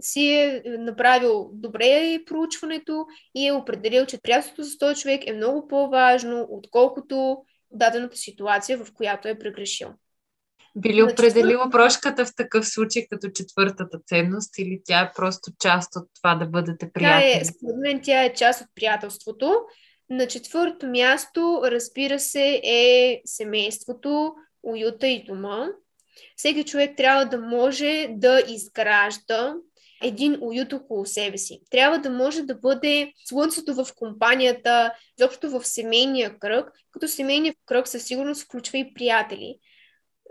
си 0.00 0.32
е 0.32 0.62
направил 0.66 1.50
добре 1.52 2.18
проучването 2.26 3.06
и 3.34 3.46
е 3.46 3.52
определил, 3.52 4.06
че 4.06 4.20
приятелството 4.22 4.64
с 4.64 4.78
този 4.78 5.00
човек 5.00 5.26
е 5.26 5.32
много 5.32 5.68
по-важно, 5.68 6.46
отколкото 6.50 7.44
дадената 7.70 8.16
ситуация, 8.16 8.78
в 8.78 8.92
която 8.94 9.28
е 9.28 9.38
прегрешил. 9.38 9.88
Би 10.76 10.95
ли 10.95 11.02
определила 11.02 11.71
прошката 11.71 12.26
в 12.26 12.35
такъв 12.37 12.68
случай 12.68 13.06
като 13.11 13.30
четвъртата 13.30 13.99
ценност 14.06 14.59
или 14.59 14.80
тя 14.85 15.00
е 15.00 15.12
просто 15.16 15.52
част 15.61 15.97
от 15.97 16.09
това 16.14 16.35
да 16.35 16.47
бъдете 16.47 16.90
приятели? 16.92 17.33
Тя 17.33 17.40
е, 17.40 17.45
според 17.45 17.76
мен 17.76 18.00
тя 18.02 18.25
е 18.25 18.35
част 18.35 18.61
от 18.61 18.66
приятелството. 18.75 19.54
На 20.11 20.26
четвърто 20.26 20.87
място, 20.87 21.62
разбира 21.64 22.18
се, 22.18 22.61
е 22.64 23.21
семейството, 23.25 24.35
уюта 24.62 25.06
и 25.06 25.25
дома. 25.25 25.68
Всеки 26.37 26.64
човек 26.64 26.97
трябва 26.97 27.25
да 27.25 27.38
може 27.38 28.09
да 28.11 28.42
изгражда 28.49 29.54
един 30.02 30.38
уют 30.40 30.73
около 30.73 31.06
себе 31.06 31.38
си. 31.38 31.61
Трябва 31.71 31.99
да 31.99 32.11
може 32.11 32.42
да 32.42 32.54
бъде 32.54 33.12
слънцето 33.25 33.75
в 33.75 33.87
компанията, 33.97 34.92
изобщо 35.18 35.50
в 35.50 35.64
семейния 35.64 36.38
кръг, 36.38 36.71
като 36.90 37.09
семейния 37.09 37.54
кръг 37.66 37.88
със 37.88 38.04
сигурност 38.04 38.42
включва 38.42 38.78
и 38.78 38.95
приятели. 38.95 39.59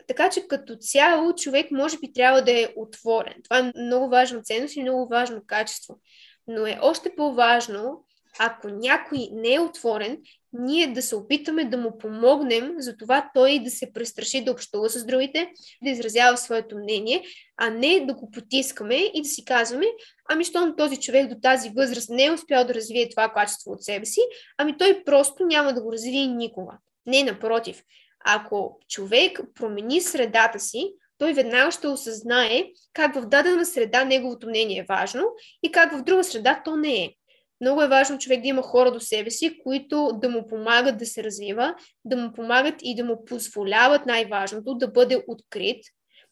Така 0.08 0.30
че 0.30 0.48
като 0.48 0.76
цяло 0.76 1.34
човек 1.36 1.72
може 1.72 1.98
би 1.98 2.14
трябва 2.14 2.42
да 2.42 2.52
е 2.52 2.74
отворен. 2.76 3.34
Това 3.44 3.58
е 3.60 3.72
много 3.82 4.10
важна 4.10 4.42
ценност 4.42 4.76
и 4.76 4.82
много 4.82 5.08
важно 5.08 5.42
качество. 5.48 6.00
Но 6.48 6.68
е 6.68 6.80
още 6.82 7.16
по-важно, 7.16 8.06
ако 8.40 8.68
някой 8.68 9.28
не 9.32 9.54
е 9.54 9.60
отворен, 9.60 10.18
ние 10.54 10.88
да 10.88 11.02
се 11.02 11.16
опитаме 11.16 11.66
да 11.66 11.78
му 11.78 11.98
помогнем 11.98 12.76
за 12.78 12.98
това 12.98 13.30
той 13.34 13.60
да 13.60 13.70
се 13.70 13.94
престраши 13.94 14.44
да 14.44 14.52
общува 14.52 14.90
с 14.90 15.06
другите, 15.06 15.52
да 15.84 15.90
изразява 15.90 16.38
своето 16.38 16.78
мнение, 16.78 17.24
а 17.58 17.70
не 17.70 18.06
да 18.06 18.14
го 18.14 18.32
потискаме 18.32 18.96
и 18.96 19.22
да 19.22 19.30
си 19.30 19.46
казваме, 19.46 19.86
ами 20.30 20.44
щом 20.44 20.76
този 20.76 20.98
човек 20.98 21.28
до 21.30 21.36
тази 21.42 21.70
възраст 21.70 22.10
не 22.10 22.26
е 22.26 22.32
успял 22.32 22.66
да 22.66 22.74
развие 22.74 23.10
това 23.10 23.30
качество 23.30 23.72
от 23.72 23.84
себе 23.84 24.06
си, 24.06 24.22
ами 24.58 24.78
той 24.78 25.04
просто 25.04 25.46
няма 25.46 25.74
да 25.74 25.82
го 25.82 25.92
развие 25.92 26.28
никога. 26.28 26.78
Не, 27.06 27.24
напротив. 27.24 27.84
Ако 28.28 28.80
човек 28.90 29.40
промени 29.56 30.02
средата 30.02 30.60
си, 30.60 30.94
той 31.18 31.34
веднага 31.34 31.72
ще 31.72 31.88
осъзнае 31.88 32.64
как 32.94 33.16
в 33.16 33.26
дадена 33.26 33.66
среда 33.66 34.06
неговото 34.06 34.48
мнение 34.48 34.80
е 34.80 34.86
важно 34.90 35.24
и 35.64 35.72
как 35.72 35.94
в 35.94 36.04
друга 36.04 36.24
среда 36.24 36.62
то 36.66 36.76
не 36.76 37.04
е. 37.04 37.14
Много 37.62 37.82
е 37.82 37.88
важно 37.88 38.18
човек 38.18 38.42
да 38.42 38.48
има 38.48 38.62
хора 38.62 38.92
до 38.92 39.00
себе 39.00 39.32
си, 39.32 39.60
които 39.64 40.10
да 40.22 40.30
му 40.30 40.48
помагат 40.48 40.98
да 40.98 41.06
се 41.06 41.24
развива, 41.24 41.76
да 42.06 42.18
му 42.18 42.34
помагат 42.34 42.76
и 42.82 42.96
да 42.96 43.06
му 43.06 43.26
позволяват 43.26 44.06
най-важното 44.06 44.74
да 44.74 44.88
бъде 44.88 45.24
открит, 45.28 45.84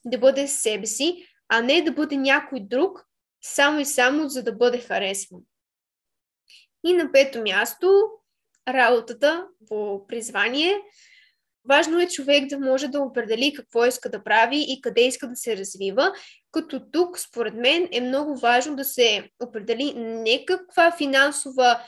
да 0.06 0.18
бъде 0.18 0.48
себе 0.48 0.86
си, 0.86 1.26
а 1.50 1.62
не 1.62 1.82
да 1.82 1.92
бъде 1.92 2.18
някой 2.18 2.60
друг, 2.60 3.06
само 3.42 3.80
и 3.80 3.86
само 3.86 4.30
за 4.30 4.44
да 4.44 4.54
бъде 4.54 4.78
харесван. 4.78 5.42
И 6.86 6.94
на 6.94 7.12
пето 7.12 7.42
място, 7.42 8.06
работата 8.68 9.48
по 9.70 10.08
призвание– 10.08 10.78
Важно 11.70 12.00
е 12.00 12.08
човек 12.08 12.48
да 12.48 12.60
може 12.60 12.88
да 12.88 13.00
определи 13.00 13.54
какво 13.54 13.86
иска 13.86 14.10
да 14.10 14.24
прави 14.24 14.66
и 14.68 14.82
къде 14.82 15.02
иска 15.02 15.28
да 15.28 15.36
се 15.36 15.58
развива, 15.58 16.14
като 16.52 16.82
тук, 16.92 17.20
според 17.20 17.54
мен, 17.54 17.90
е 17.92 18.02
много 18.02 18.38
важно 18.38 18.76
да 18.76 18.84
се 18.86 19.30
определи 19.40 19.94
не 19.96 20.46
каква 20.46 20.92
финансова 20.98 21.82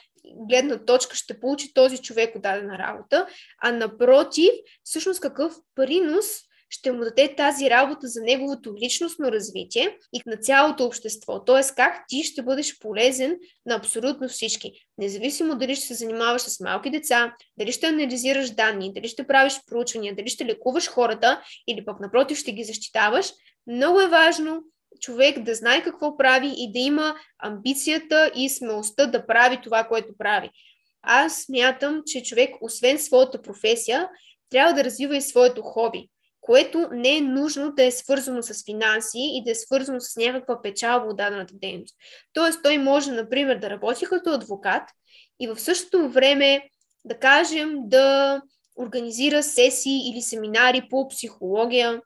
гледна 0.50 0.86
точка 0.86 1.16
ще 1.16 1.40
получи 1.40 1.74
този 1.74 1.98
човек 1.98 2.36
от 2.36 2.42
дадена 2.42 2.78
работа, 2.78 3.28
а 3.62 3.72
напротив, 3.72 4.50
всъщност 4.84 5.22
какъв 5.22 5.56
принос 5.76 6.26
ще 6.70 6.92
му 6.92 7.04
даде 7.04 7.36
тази 7.36 7.70
работа 7.70 8.08
за 8.08 8.22
неговото 8.22 8.76
личностно 8.84 9.32
развитие 9.32 9.98
и 10.14 10.22
на 10.26 10.38
цялото 10.38 10.86
общество. 10.86 11.44
Т.е. 11.44 11.76
как 11.76 12.04
ти 12.08 12.24
ще 12.24 12.42
бъдеш 12.42 12.80
полезен 12.80 13.38
на 13.66 13.76
абсолютно 13.76 14.28
всички. 14.30 14.72
Независимо 14.98 15.56
дали 15.56 15.76
ще 15.76 15.86
се 15.86 15.94
занимаваш 15.94 16.42
с 16.42 16.60
малки 16.60 16.90
деца, 16.90 17.34
дали 17.58 17.72
ще 17.72 17.88
анализираш 17.88 18.50
данни, 18.50 18.94
дали 18.94 19.08
ще 19.08 19.28
правиш 19.28 19.60
проучвания, 19.68 20.16
дали 20.16 20.28
ще 20.28 20.46
лекуваш 20.46 20.88
хората 20.88 21.42
или 21.68 21.86
пък 21.86 22.00
напротив 22.00 22.38
ще 22.38 22.52
ги 22.52 22.64
защитаваш, 22.64 23.32
много 23.68 24.02
е 24.02 24.08
важно 24.08 24.64
човек 25.00 25.40
да 25.40 25.56
знае 25.56 25.84
какво 25.84 26.18
прави 26.18 26.54
и 26.58 26.72
да 26.72 26.80
има 26.80 27.16
амбицията 27.40 28.32
и 28.36 28.50
смелостта 28.50 29.06
да 29.06 29.28
прави 29.28 29.62
това, 29.64 29.84
което 29.84 30.18
прави. 30.18 30.50
Аз 31.02 31.42
смятам, 31.42 32.02
че 32.06 32.24
човек, 32.24 32.56
освен 32.62 33.00
своята 33.00 33.42
професия, 33.42 34.10
трябва 34.50 34.74
да 34.74 34.84
развива 34.84 35.18
и 35.18 35.22
своето 35.22 35.62
хоби 35.62 36.10
което 36.46 36.90
не 36.92 37.18
е 37.18 37.22
нужно 37.22 37.72
да 37.72 37.84
е 37.84 37.92
свързано 37.92 38.42
с 38.42 38.66
финанси 38.66 39.20
и 39.20 39.44
да 39.44 39.52
е 39.52 39.56
свързано 39.56 40.00
с 40.00 40.16
някаква 40.16 40.62
печалба 40.62 41.08
от 41.08 41.18
дадената 41.18 41.54
дейност. 41.62 41.96
Тоест, 42.34 42.60
той 42.64 42.78
може, 42.78 43.12
например, 43.12 43.58
да 43.58 43.70
работи 43.70 44.06
като 44.06 44.30
адвокат 44.30 44.84
и 45.40 45.48
в 45.48 45.60
същото 45.60 46.10
време, 46.10 46.70
да 47.06 47.20
кажем, 47.20 47.76
да 47.78 48.42
организира 48.76 49.44
сесии 49.44 50.10
или 50.10 50.22
семинари 50.22 50.88
по 50.90 51.08
психология, 51.08 52.02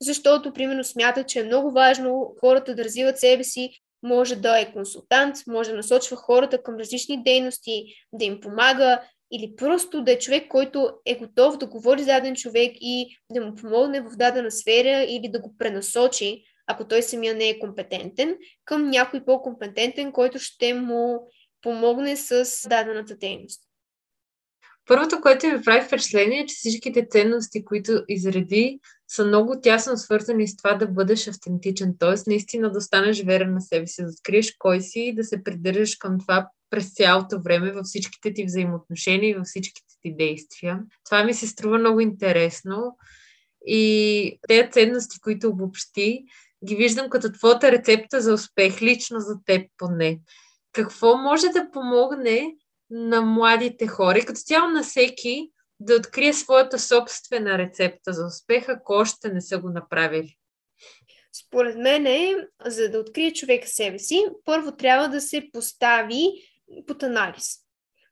защото, 0.00 0.52
примерно, 0.52 0.84
смята, 0.84 1.24
че 1.24 1.40
е 1.40 1.44
много 1.44 1.70
важно 1.70 2.34
хората 2.40 2.74
да 2.74 2.84
развиват 2.84 3.18
себе 3.18 3.44
си, 3.44 3.70
може 4.02 4.36
да 4.36 4.58
е 4.60 4.72
консултант, 4.72 5.36
може 5.46 5.70
да 5.70 5.76
насочва 5.76 6.16
хората 6.16 6.62
към 6.62 6.76
различни 6.76 7.22
дейности, 7.22 7.84
да 8.12 8.24
им 8.24 8.40
помага, 8.40 9.02
или 9.32 9.56
просто 9.56 10.04
да 10.04 10.12
е 10.12 10.18
човек, 10.18 10.48
който 10.48 10.90
е 11.06 11.14
готов 11.14 11.56
да 11.56 11.66
говори 11.66 12.02
с 12.02 12.06
даден 12.06 12.34
човек 12.34 12.72
и 12.80 13.16
да 13.30 13.46
му 13.46 13.54
помогне 13.54 14.00
в 14.00 14.16
дадена 14.16 14.50
сфера 14.50 15.02
или 15.02 15.28
да 15.28 15.40
го 15.40 15.54
пренасочи, 15.58 16.42
ако 16.66 16.88
той 16.88 17.02
самия 17.02 17.34
не 17.34 17.48
е 17.48 17.58
компетентен, 17.58 18.36
към 18.64 18.90
някой 18.90 19.24
по-компетентен, 19.24 20.12
който 20.12 20.38
ще 20.38 20.74
му 20.74 21.30
помогне 21.62 22.16
с 22.16 22.68
дадената 22.68 23.16
дейност. 23.16 23.60
Първото, 24.86 25.20
което 25.20 25.46
ми 25.46 25.62
прави 25.62 25.86
впечатление 25.86 26.40
е, 26.40 26.46
че 26.46 26.54
всичките 26.54 27.06
ценности, 27.10 27.64
които 27.64 28.02
изреди, 28.08 28.80
са 29.08 29.24
много 29.24 29.60
тясно 29.60 29.96
свързани 29.96 30.48
с 30.48 30.56
това 30.56 30.74
да 30.74 30.86
бъдеш 30.86 31.28
автентичен, 31.28 31.94
т.е. 31.98 32.30
наистина 32.30 32.72
да 32.72 32.78
останеш 32.78 33.22
верен 33.22 33.54
на 33.54 33.60
себе 33.60 33.86
си, 33.86 34.02
да 34.02 34.08
откриеш 34.08 34.56
кой 34.58 34.80
си 34.80 35.00
и 35.00 35.14
да 35.14 35.24
се 35.24 35.44
придържаш 35.44 35.96
към 35.96 36.20
това 36.20 36.48
през 36.74 36.94
цялото 36.94 37.42
време 37.42 37.72
във 37.72 37.84
всичките 37.84 38.34
ти 38.34 38.44
взаимоотношения 38.44 39.30
и 39.30 39.34
във 39.34 39.44
всичките 39.46 39.94
ти 40.02 40.16
действия. 40.16 40.80
Това 41.04 41.24
ми 41.24 41.34
се 41.34 41.46
струва 41.46 41.78
много 41.78 42.00
интересно 42.00 42.96
и 43.66 44.38
тези 44.48 44.70
ценности, 44.70 45.20
които 45.20 45.48
обобщи, 45.48 46.24
ги 46.66 46.76
виждам 46.76 47.10
като 47.10 47.32
твоята 47.32 47.72
рецепта 47.72 48.20
за 48.20 48.34
успех, 48.34 48.82
лично 48.82 49.20
за 49.20 49.34
теб 49.46 49.70
поне. 49.76 50.20
Какво 50.72 51.16
може 51.16 51.48
да 51.48 51.70
помогне 51.72 52.54
на 52.90 53.22
младите 53.22 53.86
хора 53.86 54.18
и 54.18 54.24
като 54.24 54.40
цяло 54.40 54.68
на 54.68 54.82
всеки 54.82 55.50
да 55.80 55.94
открие 55.94 56.32
своята 56.32 56.78
собствена 56.78 57.58
рецепта 57.58 58.12
за 58.12 58.26
успех, 58.26 58.68
ако 58.68 58.92
още 58.92 59.32
не 59.32 59.40
са 59.40 59.58
го 59.58 59.70
направили? 59.70 60.36
Според 61.46 61.76
мен, 61.76 62.06
е, 62.06 62.34
за 62.66 62.90
да 62.90 62.98
открие 62.98 63.32
човек 63.32 63.68
себе 63.68 63.98
си, 63.98 64.24
първо 64.44 64.76
трябва 64.76 65.08
да 65.08 65.20
се 65.20 65.48
постави 65.52 66.32
под 66.86 67.02
анализ. 67.02 67.56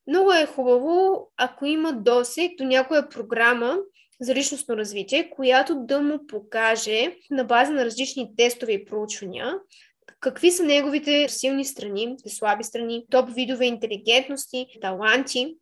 Много 0.07 0.33
е 0.33 0.46
хубаво, 0.46 1.29
ако 1.37 1.66
има 1.66 1.92
досег 1.92 2.53
до 2.59 2.64
някоя 2.64 3.09
програма 3.09 3.79
за 4.20 4.35
личностно 4.35 4.77
развитие, 4.77 5.31
която 5.31 5.75
да 5.75 6.01
му 6.01 6.27
покаже 6.27 7.16
на 7.31 7.44
база 7.44 7.72
на 7.72 7.85
различни 7.85 8.37
тестове 8.37 8.72
и 8.72 8.85
проучвания 8.85 9.55
какви 10.22 10.51
са 10.51 10.62
неговите 10.62 11.29
силни 11.29 11.64
страни, 11.64 12.16
слаби 12.27 12.64
страни, 12.64 13.07
топ 13.11 13.35
видове 13.35 13.66
интелигентности, 13.66 14.66
таланти 14.81 15.57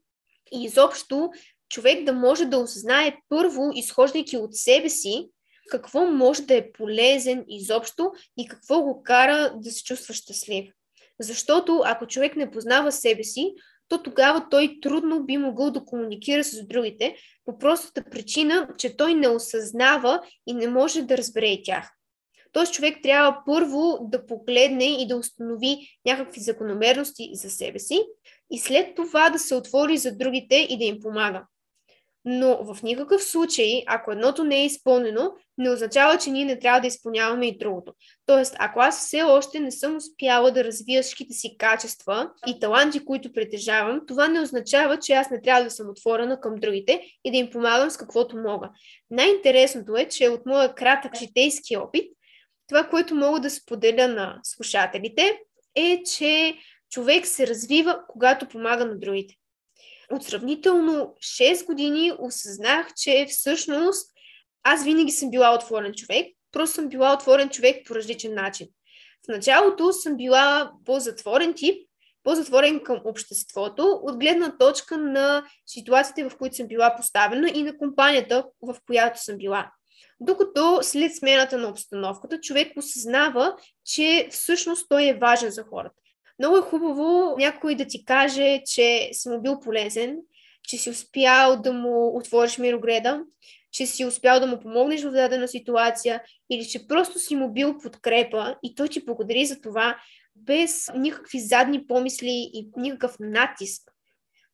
и 0.52 0.64
изобщо 0.64 1.30
човек 1.68 2.04
да 2.04 2.12
може 2.12 2.44
да 2.44 2.58
осъзнае 2.58 3.16
първо, 3.28 3.70
изхождайки 3.74 4.36
от 4.36 4.54
себе 4.54 4.88
си, 4.88 5.28
какво 5.70 6.06
може 6.06 6.42
да 6.42 6.54
е 6.54 6.72
полезен 6.72 7.44
изобщо 7.48 8.12
и 8.38 8.48
какво 8.48 8.82
го 8.82 9.02
кара 9.02 9.52
да 9.56 9.70
се 9.70 9.84
чувства 9.84 10.14
щастлив. 10.14 10.72
Защото 11.20 11.82
ако 11.84 12.06
човек 12.06 12.36
не 12.36 12.50
познава 12.50 12.92
себе 12.92 13.24
си, 13.24 13.54
то 13.88 14.02
тогава 14.02 14.46
той 14.50 14.78
трудно 14.82 15.24
би 15.24 15.36
могъл 15.36 15.70
да 15.70 15.84
комуникира 15.84 16.44
с 16.44 16.66
другите, 16.66 17.16
по 17.44 17.58
простата 17.58 18.10
причина, 18.10 18.68
че 18.78 18.96
той 18.96 19.14
не 19.14 19.28
осъзнава 19.28 20.22
и 20.46 20.54
не 20.54 20.68
може 20.68 21.02
да 21.02 21.18
разбере 21.18 21.58
тях. 21.64 21.90
Тоест 22.52 22.72
човек 22.72 22.98
трябва 23.02 23.42
първо 23.46 23.98
да 24.02 24.26
погледне 24.26 25.02
и 25.02 25.06
да 25.06 25.16
установи 25.16 25.98
някакви 26.06 26.40
закономерности 26.40 27.30
за 27.34 27.50
себе 27.50 27.78
си 27.78 28.02
и 28.50 28.58
след 28.58 28.94
това 28.94 29.30
да 29.30 29.38
се 29.38 29.54
отвори 29.54 29.96
за 29.96 30.16
другите 30.16 30.66
и 30.70 30.78
да 30.78 30.84
им 30.84 31.00
помага. 31.00 31.46
Но 32.24 32.64
в 32.64 32.82
никакъв 32.82 33.22
случай, 33.22 33.82
ако 33.86 34.12
едното 34.12 34.44
не 34.44 34.56
е 34.56 34.64
изпълнено, 34.64 35.32
не 35.58 35.70
означава, 35.70 36.18
че 36.18 36.30
ние 36.30 36.44
не 36.44 36.58
трябва 36.58 36.80
да 36.80 36.86
изпълняваме 36.86 37.46
и 37.46 37.58
другото. 37.58 37.92
Тоест, 38.26 38.56
ако 38.58 38.80
аз 38.80 39.06
все 39.06 39.22
още 39.22 39.60
не 39.60 39.70
съм 39.70 39.96
успяла 39.96 40.52
да 40.52 40.64
развия 40.64 41.02
всичките 41.02 41.32
си 41.32 41.56
качества 41.58 42.30
и 42.46 42.60
таланти, 42.60 43.04
които 43.04 43.32
притежавам, 43.32 44.00
това 44.08 44.28
не 44.28 44.40
означава, 44.40 44.98
че 44.98 45.12
аз 45.12 45.30
не 45.30 45.42
трябва 45.42 45.64
да 45.64 45.70
съм 45.70 45.90
отворена 45.90 46.40
към 46.40 46.54
другите 46.56 47.02
и 47.24 47.30
да 47.30 47.36
им 47.36 47.50
помагам 47.50 47.90
с 47.90 47.96
каквото 47.96 48.36
мога. 48.36 48.70
Най-интересното 49.10 49.96
е, 49.96 50.04
че 50.04 50.28
от 50.28 50.46
моя 50.46 50.74
кратък 50.74 51.16
житейски 51.18 51.76
опит, 51.76 52.12
това, 52.68 52.84
което 52.84 53.14
мога 53.14 53.40
да 53.40 53.50
споделя 53.50 54.08
на 54.08 54.40
слушателите, 54.42 55.38
е, 55.74 56.02
че 56.16 56.54
човек 56.90 57.26
се 57.26 57.46
развива, 57.46 58.00
когато 58.08 58.48
помага 58.48 58.86
на 58.86 58.98
другите 58.98 59.34
от 60.10 60.24
сравнително 60.24 61.14
6 61.20 61.66
години 61.66 62.12
осъзнах, 62.18 62.94
че 62.96 63.26
всъщност 63.28 64.10
аз 64.62 64.84
винаги 64.84 65.12
съм 65.12 65.30
била 65.30 65.54
отворен 65.54 65.94
човек, 65.94 66.26
просто 66.52 66.74
съм 66.74 66.88
била 66.88 67.14
отворен 67.14 67.48
човек 67.48 67.86
по 67.86 67.94
различен 67.94 68.34
начин. 68.34 68.68
В 69.24 69.28
началото 69.28 69.92
съм 69.92 70.16
била 70.16 70.72
по-затворен 70.84 71.54
тип, 71.54 71.88
по-затворен 72.22 72.80
към 72.80 73.00
обществото, 73.04 74.00
от 74.02 74.18
гледна 74.18 74.58
точка 74.58 74.98
на 74.98 75.44
ситуациите, 75.66 76.28
в 76.28 76.36
които 76.36 76.56
съм 76.56 76.66
била 76.66 76.96
поставена 76.96 77.50
и 77.54 77.62
на 77.62 77.78
компанията, 77.78 78.46
в 78.62 78.76
която 78.86 79.22
съм 79.22 79.36
била. 79.36 79.70
Докато 80.20 80.78
след 80.82 81.16
смената 81.16 81.58
на 81.58 81.68
обстановката, 81.68 82.40
човек 82.40 82.72
осъзнава, 82.76 83.56
че 83.84 84.28
всъщност 84.30 84.86
той 84.88 85.08
е 85.08 85.18
важен 85.20 85.50
за 85.50 85.62
хората. 85.62 85.94
Много 86.40 86.56
е 86.56 86.60
хубаво 86.60 87.36
някой 87.38 87.74
да 87.74 87.86
ти 87.86 88.04
каже, 88.04 88.62
че 88.66 89.10
си 89.12 89.28
му 89.28 89.40
бил 89.40 89.60
полезен, 89.60 90.18
че 90.62 90.76
си 90.76 90.90
успял 90.90 91.62
да 91.62 91.72
му 91.72 92.16
отвориш 92.16 92.58
мирогреда, 92.58 93.24
че 93.72 93.86
си 93.86 94.04
успял 94.04 94.40
да 94.40 94.46
му 94.46 94.60
помогнеш 94.60 95.02
в 95.02 95.10
дадена 95.10 95.48
ситуация 95.48 96.22
или 96.50 96.68
че 96.68 96.86
просто 96.88 97.18
си 97.18 97.36
му 97.36 97.52
бил 97.52 97.78
подкрепа 97.78 98.56
и 98.62 98.74
той 98.74 98.88
ти 98.88 99.04
благодари 99.04 99.46
за 99.46 99.60
това 99.60 99.96
без 100.36 100.90
никакви 100.94 101.40
задни 101.40 101.86
помисли 101.86 102.50
и 102.54 102.68
никакъв 102.76 103.16
натиск. 103.20 103.82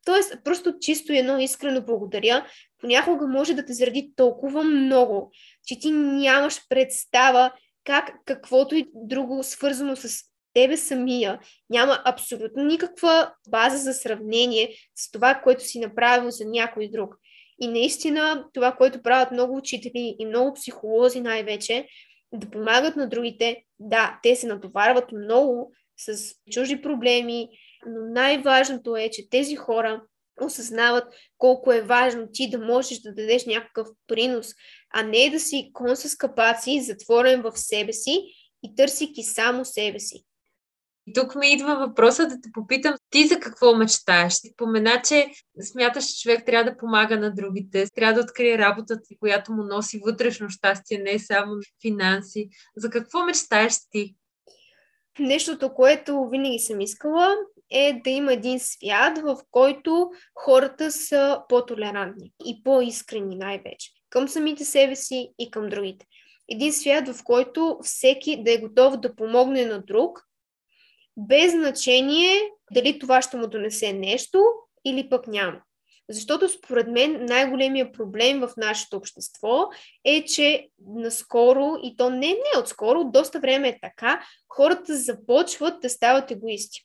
Тоест, 0.05 0.37
просто 0.45 0.75
чисто 0.81 1.13
едно 1.13 1.39
искрено 1.39 1.85
благодаря, 1.85 2.47
понякога 2.79 3.27
може 3.27 3.55
да 3.55 3.65
те 3.65 3.73
заради 3.73 4.13
толкова 4.17 4.65
много, 4.65 5.33
че 5.67 5.79
ти 5.79 5.91
нямаш 5.91 6.69
представа 6.69 7.53
как 7.85 8.11
каквото 8.25 8.75
и 8.75 8.89
друго 8.95 9.43
свързано 9.43 9.97
с 9.97 10.36
тебе 10.57 10.77
самия. 10.77 11.41
Няма 11.71 12.03
абсолютно 12.05 12.65
никаква 12.65 13.33
база 13.49 13.77
за 13.77 13.95
сравнение 13.95 14.75
с 14.95 15.11
това, 15.11 15.35
което 15.35 15.65
си 15.65 15.81
направил 15.81 16.31
за 16.31 16.45
някой 16.45 16.89
друг. 16.89 17.15
И 17.61 17.69
наистина 17.69 18.45
това, 18.55 18.73
което 18.73 19.03
правят 19.03 19.31
много 19.31 19.57
учители 19.57 20.17
и 20.19 20.27
много 20.27 20.55
психолози 20.55 21.21
най-вече, 21.21 21.87
да 22.33 22.51
помагат 22.51 22.97
на 22.97 23.09
другите, 23.09 23.63
да, 23.79 24.19
те 24.23 24.37
се 24.37 24.47
натоварват 24.47 25.13
много 25.13 25.73
с 25.97 26.35
чужди 26.53 26.83
проблеми, 26.83 27.49
но 27.87 28.13
най-важното 28.13 28.97
е, 28.97 29.11
че 29.11 29.29
тези 29.31 29.57
хора 29.57 30.03
осъзнават 30.41 31.05
колко 31.39 31.73
е 31.73 31.83
важно 31.83 32.29
ти 32.33 32.51
да 32.51 32.59
можеш 32.59 32.99
да 32.99 33.15
дадеш 33.15 33.47
някакъв 33.47 33.89
принос, 34.07 34.49
а 34.91 35.03
не 35.03 35.31
да 35.31 35.41
си 35.41 35.71
кон 35.73 35.97
с 35.97 36.17
капаци, 36.17 36.83
затворен 36.83 37.43
в 37.43 37.53
себе 37.57 37.93
си 37.93 38.21
и 38.63 38.75
търсики 38.75 39.23
само 39.23 39.65
себе 39.65 40.01
си. 40.01 40.26
И 41.07 41.13
тук 41.13 41.35
ми 41.35 41.53
идва 41.53 41.77
въпроса 41.77 42.27
да 42.27 42.41
те 42.41 42.49
попитам, 42.53 42.95
ти 43.11 43.27
за 43.27 43.41
какво 43.41 43.75
мечтаеш? 43.75 44.41
Ти 44.41 44.57
помена, 44.57 45.03
че 45.09 45.31
смяташ, 45.61 46.07
че 46.07 46.23
човек 46.23 46.47
трябва 46.47 46.71
да 46.71 46.77
помага 46.77 47.19
на 47.19 47.35
другите, 47.35 47.87
трябва 47.95 48.15
да 48.15 48.21
открие 48.21 48.59
работата, 48.59 49.03
която 49.21 49.53
му 49.53 49.63
носи 49.63 50.01
вътрешно 50.05 50.49
щастие, 50.49 50.99
не 50.99 51.19
само 51.19 51.55
финанси. 51.83 52.49
За 52.77 52.91
какво 52.91 53.25
мечтаеш 53.25 53.75
ти? 53.91 54.15
Нещото, 55.19 55.75
което 55.75 56.29
винаги 56.29 56.59
съм 56.59 56.81
искала, 56.81 57.37
е 57.71 58.01
да 58.05 58.11
има 58.11 58.33
един 58.33 58.61
свят, 58.61 59.19
в 59.19 59.37
който 59.51 60.11
хората 60.35 60.91
са 60.91 61.41
по-толерантни 61.49 62.33
и 62.47 62.63
по-искрени 62.63 63.37
най-вече 63.37 63.91
към 64.11 64.29
самите 64.29 64.65
себе 64.65 64.97
си 64.97 65.31
и 65.39 65.51
към 65.51 65.69
другите. 65.69 66.07
Един 66.49 66.73
свят, 66.73 67.09
в 67.09 67.25
който 67.25 67.79
всеки 67.83 68.43
да 68.43 68.53
е 68.53 68.59
готов 68.59 68.97
да 68.97 69.15
помогне 69.15 69.67
на 69.67 69.83
друг, 69.83 70.26
без 71.17 71.53
значение 71.53 72.41
дали 72.73 72.99
това 72.99 73.23
ще 73.23 73.37
му 73.37 73.47
донесе 73.47 73.93
нещо 73.93 74.45
или 74.85 75.09
пък 75.09 75.27
няма. 75.27 75.61
Защото 76.09 76.49
според 76.49 76.89
мен 76.89 77.25
най-големия 77.25 77.93
проблем 77.93 78.41
в 78.41 78.51
нашето 78.57 78.97
общество 78.97 79.69
е, 80.05 80.25
че 80.25 80.69
наскоро, 80.87 81.77
и 81.83 81.97
то 81.97 82.11
не, 82.11 82.29
не 82.29 82.61
отскоро, 82.61 83.05
доста 83.05 83.41
време 83.41 83.69
е 83.69 83.79
така, 83.83 84.27
хората 84.49 84.97
започват 84.97 85.81
да 85.81 85.91
стават 85.91 86.31
егоисти. 86.31 86.81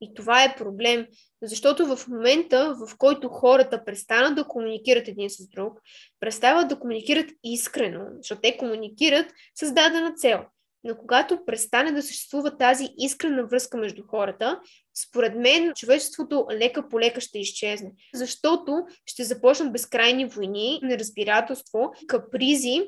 И 0.00 0.14
това 0.14 0.44
е 0.44 0.56
проблем, 0.56 1.06
защото 1.42 1.96
в 1.96 2.08
момента, 2.08 2.74
в 2.74 2.96
който 2.98 3.28
хората 3.28 3.84
престанат 3.84 4.34
да 4.34 4.44
комуникират 4.44 5.08
един 5.08 5.30
с 5.30 5.48
друг, 5.48 5.80
престават 6.20 6.68
да 6.68 6.78
комуникират 6.78 7.30
искрено, 7.44 8.00
защото 8.16 8.40
те 8.40 8.56
комуникират 8.56 9.26
с 9.54 9.72
дадена 9.72 10.14
цел– 10.14 10.44
но 10.84 10.96
когато 10.96 11.44
престане 11.46 11.92
да 11.92 12.02
съществува 12.02 12.56
тази 12.56 12.88
искрена 12.98 13.46
връзка 13.46 13.78
между 13.78 14.02
хората, 14.06 14.60
според 15.06 15.34
мен 15.34 15.72
човечеството 15.76 16.46
лека 16.52 16.88
по 16.88 17.00
лека 17.00 17.20
ще 17.20 17.38
изчезне. 17.38 17.90
Защото 18.14 18.86
ще 19.06 19.24
започнат 19.24 19.72
безкрайни 19.72 20.26
войни, 20.26 20.80
неразбирателство, 20.82 21.92
капризи 22.06 22.82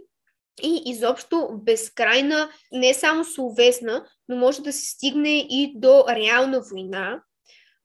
и 0.62 0.82
изобщо 0.86 1.48
безкрайна, 1.52 2.48
не 2.72 2.94
само 2.94 3.24
словесна, 3.24 4.04
но 4.28 4.36
може 4.36 4.62
да 4.62 4.72
се 4.72 4.90
стигне 4.90 5.38
и 5.38 5.72
до 5.76 6.04
реална 6.08 6.62
война, 6.70 7.22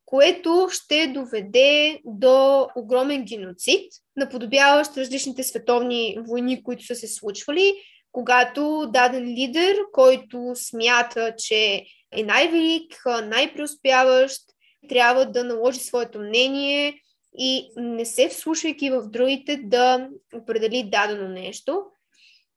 което 0.05 0.67
ще 0.71 1.07
доведе 1.07 1.99
до 2.05 2.67
огромен 2.75 3.25
геноцид, 3.25 3.93
наподобяващ 4.15 4.97
различните 4.97 5.43
световни 5.43 6.17
войни, 6.27 6.63
които 6.63 6.85
са 6.85 6.95
се 6.95 7.07
случвали, 7.07 7.73
когато 8.11 8.87
даден 8.93 9.23
лидер, 9.23 9.77
който 9.91 10.51
смята, 10.55 11.33
че 11.37 11.83
е 12.11 12.23
най-велик, 12.23 13.03
най-преуспяващ, 13.23 14.41
трябва 14.89 15.25
да 15.25 15.43
наложи 15.43 15.79
своето 15.79 16.19
мнение 16.19 17.01
и 17.37 17.69
не 17.75 18.05
се 18.05 18.29
вслушайки 18.29 18.89
в 18.89 19.09
другите 19.09 19.59
да 19.63 20.09
определи 20.33 20.89
дадено 20.91 21.27
нещо. 21.27 21.83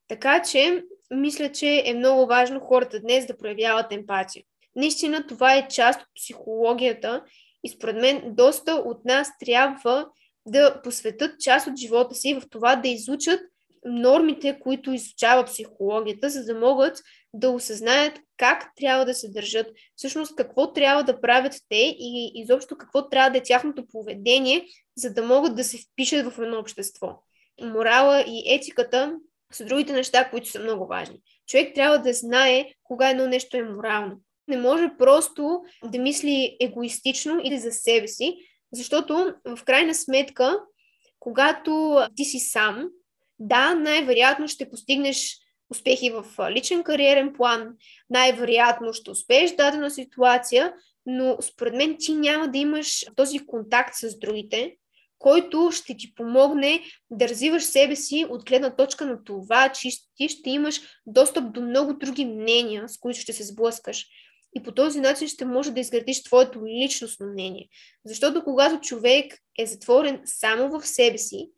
Така 0.09 0.43
че, 0.43 0.83
мисля, 1.11 1.53
че 1.53 1.83
е 1.87 1.95
много 1.95 2.27
важно 2.27 2.61
хората 2.61 3.01
днес 3.01 3.27
да 3.27 3.37
проявяват 3.37 3.93
емпатия. 3.93 4.45
Наистина 4.77 5.27
това 5.27 5.55
е 5.55 5.69
част 5.69 6.01
от 6.01 6.09
психологията 6.17 7.25
и 7.65 7.69
според 7.69 7.97
мен 7.97 8.23
доста 8.27 8.73
от 8.73 9.05
нас 9.05 9.29
трябва 9.38 10.07
да 10.47 10.83
посветят 10.83 11.41
част 11.41 11.67
от 11.67 11.77
живота 11.77 12.15
си 12.15 12.35
в 12.35 12.43
това 12.51 12.77
да 12.77 12.88
изучат 12.88 13.41
нормите, 13.85 14.59
които 14.61 14.92
изучава 14.92 15.45
психологията, 15.45 16.31
за 16.31 16.45
да 16.45 16.55
могат 16.55 17.03
да 17.35 17.51
осъзнаят 17.51 18.21
как 18.37 18.71
трябва 18.77 19.05
да 19.05 19.14
се 19.14 19.29
държат, 19.29 19.66
всъщност 19.97 20.37
какво 20.37 20.73
трябва 20.73 21.05
да 21.05 21.21
правят 21.21 21.53
те 21.68 21.97
и 21.99 22.33
изобщо 22.35 22.77
какво 22.79 23.09
трябва 23.09 23.31
да 23.31 23.38
е 23.38 23.42
тяхното 23.42 23.87
поведение, 23.87 24.66
за 24.97 25.14
да 25.14 25.23
могат 25.23 25.57
да 25.57 25.64
се 25.64 25.79
впишат 25.79 26.27
в 26.27 26.42
едно 26.42 26.59
общество. 26.59 27.23
Морала 27.62 28.21
и 28.21 28.55
етиката 28.55 29.16
са 29.53 29.64
другите 29.64 29.92
неща, 29.92 30.31
които 30.31 30.49
са 30.49 30.61
много 30.61 30.87
важни. 30.87 31.21
Човек 31.47 31.75
трябва 31.75 31.99
да 31.99 32.12
знае 32.12 32.73
кога 32.85 33.11
едно 33.11 33.27
нещо 33.27 33.57
е 33.57 33.62
морално. 33.62 34.21
Не 34.49 34.57
може 34.57 34.90
просто 34.99 35.62
да 35.85 35.99
мисли 35.99 36.57
егоистично 36.61 37.40
или 37.45 37.59
за 37.59 37.73
себе 37.73 38.09
си, 38.09 38.37
защото 38.73 39.35
в 39.45 39.64
крайна 39.64 39.95
сметка, 39.95 40.61
когато 41.18 42.01
ти 42.16 42.25
си 42.25 42.38
сам, 42.38 42.88
да, 43.42 43.74
най-вероятно 43.74 44.48
ще 44.48 44.70
постигнеш 44.70 45.38
успехи 45.70 46.11
в 46.11 46.24
личен 46.50 46.83
кариерен 46.83 47.33
план, 47.33 47.68
най-вероятно 48.11 48.92
ще 48.92 49.11
успееш 49.11 49.55
дадена 49.57 49.90
ситуация, 49.90 50.72
но 51.07 51.37
според 51.42 51.74
мен 51.74 51.96
ти 51.98 52.12
няма 52.12 52.48
да 52.48 52.59
имаш 52.59 53.05
този 53.16 53.38
контакт 53.38 53.94
с 53.94 54.18
другите, 54.18 54.76
който 55.18 55.70
ще 55.72 55.96
ти 55.96 56.14
помогне 56.14 56.83
да 57.11 57.28
развиваш 57.28 57.62
себе 57.62 57.96
си 57.96 58.26
от 58.31 58.44
гледна 58.44 58.76
точка 58.76 59.07
на 59.07 59.24
това, 59.24 59.68
че 59.68 59.88
ти 60.16 60.28
ще 60.28 60.50
имаш 60.50 60.81
достъп 61.07 61.52
до 61.52 61.61
много 61.61 61.92
други 61.92 62.24
мнения, 62.24 62.88
с 62.88 62.98
които 62.98 63.20
ще 63.20 63.33
се 63.33 63.44
сблъскаш. 63.44 64.07
И 64.57 64.62
по 64.62 64.72
този 64.72 65.00
начин 65.00 65.28
ще 65.28 65.44
може 65.44 65.70
да 65.70 65.81
изградиш 65.81 66.22
твоето 66.22 66.66
личностно 66.66 67.26
мнение. 67.26 67.68
Защото 68.05 68.44
когато 68.44 68.81
човек 68.81 69.38
е 69.59 69.66
затворен 69.66 70.20
само 70.24 70.78
в 70.78 70.87
себе 70.87 71.18
си, 71.18 71.50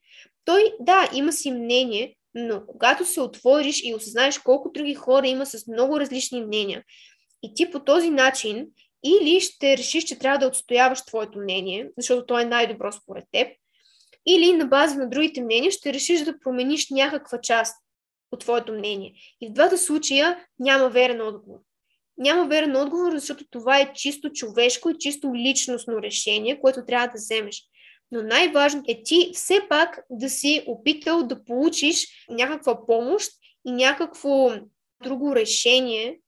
той, 0.44 0.74
да, 0.80 1.11
има 1.14 1.33
си 1.33 1.50
мнение, 1.50 2.16
но 2.35 2.66
когато 2.66 3.04
се 3.04 3.20
отвориш 3.20 3.83
и 3.85 3.94
осъзнаеш 3.94 4.38
колко 4.38 4.70
други 4.70 4.94
хора 4.94 5.26
има 5.26 5.46
с 5.46 5.66
много 5.66 6.00
различни 6.00 6.44
мнения, 6.44 6.85
и 7.42 7.54
ти 7.54 7.70
по 7.70 7.85
този 7.85 8.11
начин 8.11 8.66
или 9.04 9.40
ще 9.40 9.76
решиш, 9.76 10.04
че 10.04 10.18
трябва 10.18 10.38
да 10.38 10.46
отстояваш 10.46 11.04
твоето 11.04 11.38
мнение, 11.38 11.90
защото 11.98 12.26
то 12.26 12.38
е 12.38 12.44
най-добро 12.44 12.92
според 12.92 13.24
теб, 13.33 13.48
или 14.26 14.52
на 14.52 14.66
база 14.66 14.94
на 14.94 15.09
другите 15.09 15.42
мнения 15.42 15.70
ще 15.70 15.92
решиш 15.92 16.20
да 16.20 16.38
промениш 16.38 16.90
някаква 16.90 17.40
част 17.40 17.76
от 18.33 18.40
твоето 18.40 18.72
мнение. 18.72 19.12
И 19.40 19.48
в 19.48 19.52
двата 19.52 19.78
случая 19.78 20.46
няма 20.59 20.88
верен 20.88 21.20
отговор. 21.20 21.59
Няма 22.18 22.48
верен 22.48 22.76
отговор, 22.76 23.12
защото 23.12 23.44
това 23.50 23.80
е 23.80 23.92
чисто 23.92 24.33
човешко 24.33 24.90
и 24.90 24.98
чисто 24.98 25.35
личностно 25.35 26.02
решение, 26.02 26.61
което 26.61 26.85
трябва 26.87 27.07
да 27.07 27.12
вземеш. 27.14 27.62
Но 28.14 28.22
най-важното 28.22 28.85
е 28.88 29.03
ти 29.03 29.31
все 29.35 29.61
пак 29.68 30.00
да 30.11 30.31
си 30.31 30.64
опитал 30.66 31.27
да 31.27 31.44
получиш 31.44 32.07
някаква 32.29 32.87
помощ 32.87 33.31
и 33.66 33.72
някакво 33.72 34.50
друго 35.03 35.37
решение 35.37 36.20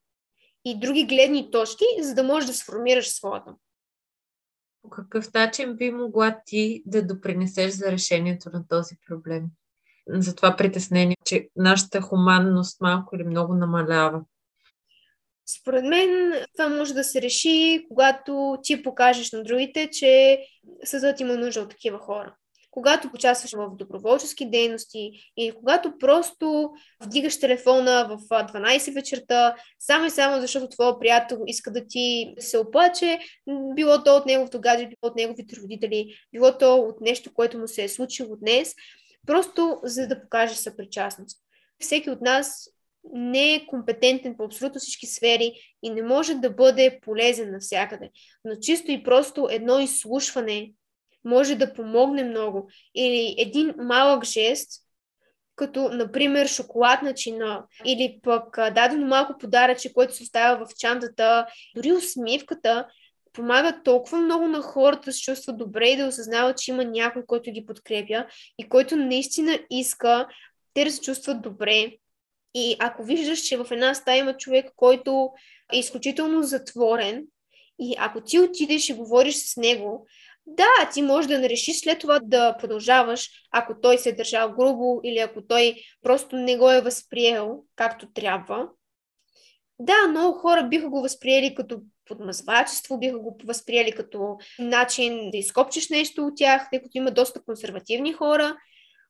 и 0.64 0.80
други 0.80 1.06
гледни 1.06 1.50
точки, 1.50 1.84
за 2.00 2.14
да 2.14 2.22
можеш 2.22 2.46
да 2.46 2.54
сформираш 2.54 3.08
своята. 3.08 3.54
По 4.82 4.90
какъв 4.90 5.32
начин 5.34 5.76
би 5.76 5.90
могла 5.90 6.40
ти 6.46 6.82
да 6.86 7.06
допринесеш 7.06 7.72
за 7.72 7.92
решението 7.92 8.50
на 8.52 8.68
този 8.68 8.96
проблем? 9.08 9.44
За 10.08 10.34
това 10.34 10.56
притеснение, 10.56 11.16
че 11.24 11.48
нашата 11.56 12.00
хуманност 12.00 12.80
малко 12.80 13.16
или 13.16 13.24
много 13.24 13.54
намалява. 13.54 14.24
Според 15.46 15.84
мен 15.84 16.32
това 16.56 16.68
може 16.68 16.94
да 16.94 17.04
се 17.04 17.22
реши, 17.22 17.86
когато 17.88 18.58
ти 18.62 18.82
покажеш 18.82 19.32
на 19.32 19.42
другите, 19.42 19.90
че 19.90 20.40
съдът 20.84 21.20
има 21.20 21.36
нужда 21.36 21.60
от 21.60 21.70
такива 21.70 21.98
хора. 21.98 22.34
Когато 22.70 23.10
участваш 23.14 23.52
в 23.52 23.76
доброволчески 23.76 24.50
дейности 24.50 25.10
или 25.36 25.52
когато 25.52 25.98
просто 25.98 26.70
вдигаш 27.00 27.40
телефона 27.40 28.06
в 28.08 28.28
12 28.28 28.94
вечерта, 28.94 29.56
само 29.78 30.06
и 30.06 30.10
само 30.10 30.40
защото 30.40 30.68
твоя 30.68 30.98
приятел 30.98 31.38
иска 31.46 31.72
да 31.72 31.86
ти 31.86 32.34
се 32.38 32.58
оплаче, 32.58 33.18
било 33.74 34.04
то 34.04 34.16
от 34.16 34.26
неговото 34.26 34.60
гадже, 34.60 34.86
било 34.86 35.10
от 35.10 35.16
неговите 35.16 35.56
родители, 35.56 36.14
било 36.32 36.58
то 36.58 36.76
от 36.76 37.00
нещо, 37.00 37.34
което 37.34 37.58
му 37.58 37.68
се 37.68 37.84
е 37.84 37.88
случило 37.88 38.36
днес, 38.36 38.74
просто 39.26 39.80
за 39.82 40.08
да 40.08 40.20
покаже 40.22 40.54
съпричастност. 40.54 41.38
Всеки 41.80 42.10
от 42.10 42.20
нас 42.20 42.68
не 43.12 43.54
е 43.54 43.66
компетентен 43.66 44.36
по 44.36 44.44
абсолютно 44.44 44.80
всички 44.80 45.06
сфери 45.06 45.52
и 45.82 45.90
не 45.90 46.02
може 46.02 46.34
да 46.34 46.50
бъде 46.50 46.98
полезен 47.02 47.50
навсякъде. 47.50 48.10
Но 48.44 48.56
чисто 48.56 48.90
и 48.90 49.02
просто 49.02 49.48
едно 49.50 49.78
изслушване 49.78 50.72
може 51.24 51.54
да 51.54 51.72
помогне 51.72 52.24
много. 52.24 52.70
Или 52.94 53.34
един 53.38 53.74
малък 53.78 54.24
жест, 54.24 54.82
като, 55.56 55.88
например, 55.88 56.46
шоколадна 56.46 57.14
чина 57.14 57.64
или 57.84 58.18
пък 58.22 58.56
дадено 58.56 59.06
малко 59.06 59.38
подаръче, 59.38 59.92
което 59.92 60.16
се 60.16 60.22
оставя 60.22 60.66
в 60.66 60.68
чантата, 60.78 61.46
дори 61.76 61.92
усмивката, 61.92 62.86
помага 63.32 63.80
толкова 63.84 64.18
много 64.20 64.48
на 64.48 64.62
хората 64.62 65.02
да 65.04 65.12
се 65.12 65.20
чувстват 65.22 65.58
добре 65.58 65.88
и 65.88 65.96
да 65.96 66.06
осъзнават, 66.06 66.58
че 66.58 66.70
има 66.70 66.84
някой, 66.84 67.26
който 67.26 67.50
ги 67.50 67.66
подкрепя 67.66 68.26
и 68.58 68.68
който 68.68 68.96
наистина 68.96 69.58
иска 69.70 70.28
те 70.74 70.84
да 70.84 70.90
се 70.90 71.00
чувстват 71.00 71.42
добре 71.42 71.92
и 72.58 72.76
ако 72.78 73.04
виждаш, 73.04 73.40
че 73.40 73.56
в 73.56 73.66
една 73.70 73.94
стая 73.94 74.18
има 74.18 74.36
човек, 74.36 74.72
който 74.76 75.30
е 75.72 75.78
изключително 75.78 76.42
затворен, 76.42 77.24
и 77.78 77.94
ако 77.98 78.20
ти 78.20 78.38
отидеш 78.38 78.88
и 78.88 78.94
говориш 78.94 79.34
с 79.34 79.56
него, 79.56 80.06
да, 80.46 80.90
ти 80.94 81.02
можеш 81.02 81.28
да 81.28 81.38
не 81.38 81.48
решиш 81.48 81.80
след 81.80 81.98
това 81.98 82.20
да 82.22 82.56
продължаваш, 82.56 83.30
ако 83.50 83.80
той 83.80 83.98
се 83.98 84.08
е 84.08 84.12
държал 84.12 84.52
грубо 84.52 85.00
или 85.04 85.18
ако 85.18 85.46
той 85.46 85.74
просто 86.02 86.36
не 86.36 86.56
го 86.56 86.70
е 86.70 86.80
възприел 86.80 87.62
както 87.76 88.12
трябва. 88.12 88.68
Да, 89.78 90.08
много 90.08 90.38
хора 90.38 90.62
биха 90.62 90.88
го 90.88 91.00
възприели 91.00 91.54
като 91.54 91.80
подмазвачество, 92.04 92.98
биха 92.98 93.18
го 93.18 93.36
възприели 93.44 93.92
като 93.92 94.36
начин 94.58 95.30
да 95.30 95.38
изкопчеш 95.38 95.88
нещо 95.88 96.26
от 96.26 96.32
тях, 96.36 96.68
тъй 96.70 96.80
като 96.80 96.90
има 96.94 97.10
доста 97.10 97.44
консервативни 97.44 98.12
хора 98.12 98.56